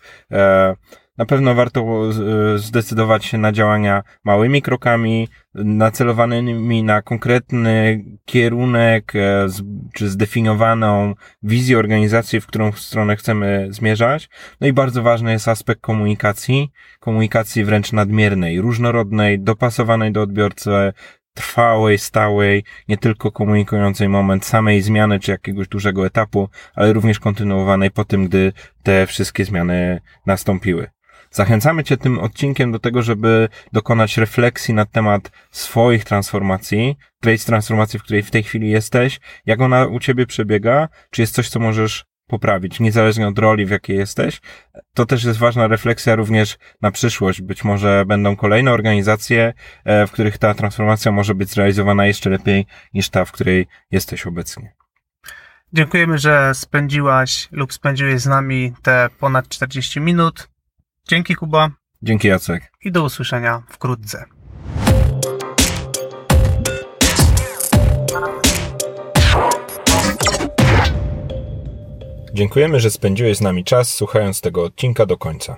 [1.17, 9.13] E, na pewno warto e, zdecydować się na działania małymi krokami, nacelowanymi na konkretny kierunek
[9.93, 11.13] czy zdefiniowaną
[11.43, 14.29] wizję organizacji, w którą stronę chcemy zmierzać.
[14.61, 20.93] No i bardzo ważny jest aspekt komunikacji, komunikacji wręcz nadmiernej, różnorodnej, dopasowanej do odbiorcy,
[21.33, 27.91] trwałej, stałej, nie tylko komunikującej moment samej zmiany czy jakiegoś dużego etapu, ale również kontynuowanej
[27.91, 28.53] po tym, gdy
[28.83, 30.94] te wszystkie zmiany nastąpiły.
[31.35, 37.99] Zachęcamy Cię tym odcinkiem do tego, żeby dokonać refleksji na temat swoich transformacji, tej transformacji,
[37.99, 41.59] w której w tej chwili jesteś, jak ona u Ciebie przebiega, czy jest coś, co
[41.59, 44.41] możesz poprawić, niezależnie od roli, w jakiej jesteś.
[44.93, 47.41] To też jest ważna refleksja również na przyszłość.
[47.41, 49.53] Być może będą kolejne organizacje,
[49.85, 54.27] e, w których ta transformacja może być zrealizowana jeszcze lepiej niż ta, w której jesteś
[54.27, 54.73] obecnie.
[55.73, 60.54] Dziękujemy, że spędziłaś lub spędziłeś z nami te ponad 40 minut.
[61.07, 61.71] Dzięki Kuba.
[62.01, 62.71] Dzięki Jacek.
[62.83, 64.25] I do usłyszenia wkrótce.
[72.33, 75.57] Dziękujemy, że spędziłeś z nami czas słuchając tego odcinka do końca.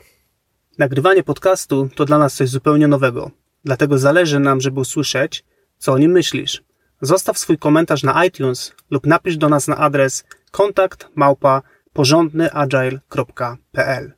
[0.77, 3.31] Nagrywanie podcastu to dla nas coś zupełnie nowego.
[3.63, 5.45] Dlatego zależy nam, żeby usłyszeć,
[5.77, 6.63] co o nim myślisz.
[7.01, 11.61] Zostaw swój komentarz na iTunes lub napisz do nas na adres kontakt małpa
[11.93, 14.17] porządnyagile.pl.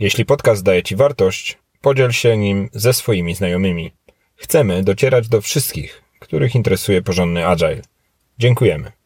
[0.00, 3.92] Jeśli podcast daje Ci wartość, podziel się nim ze swoimi znajomymi.
[4.36, 7.82] Chcemy docierać do wszystkich, których interesuje porządny agile.
[8.38, 8.97] Dziękujemy.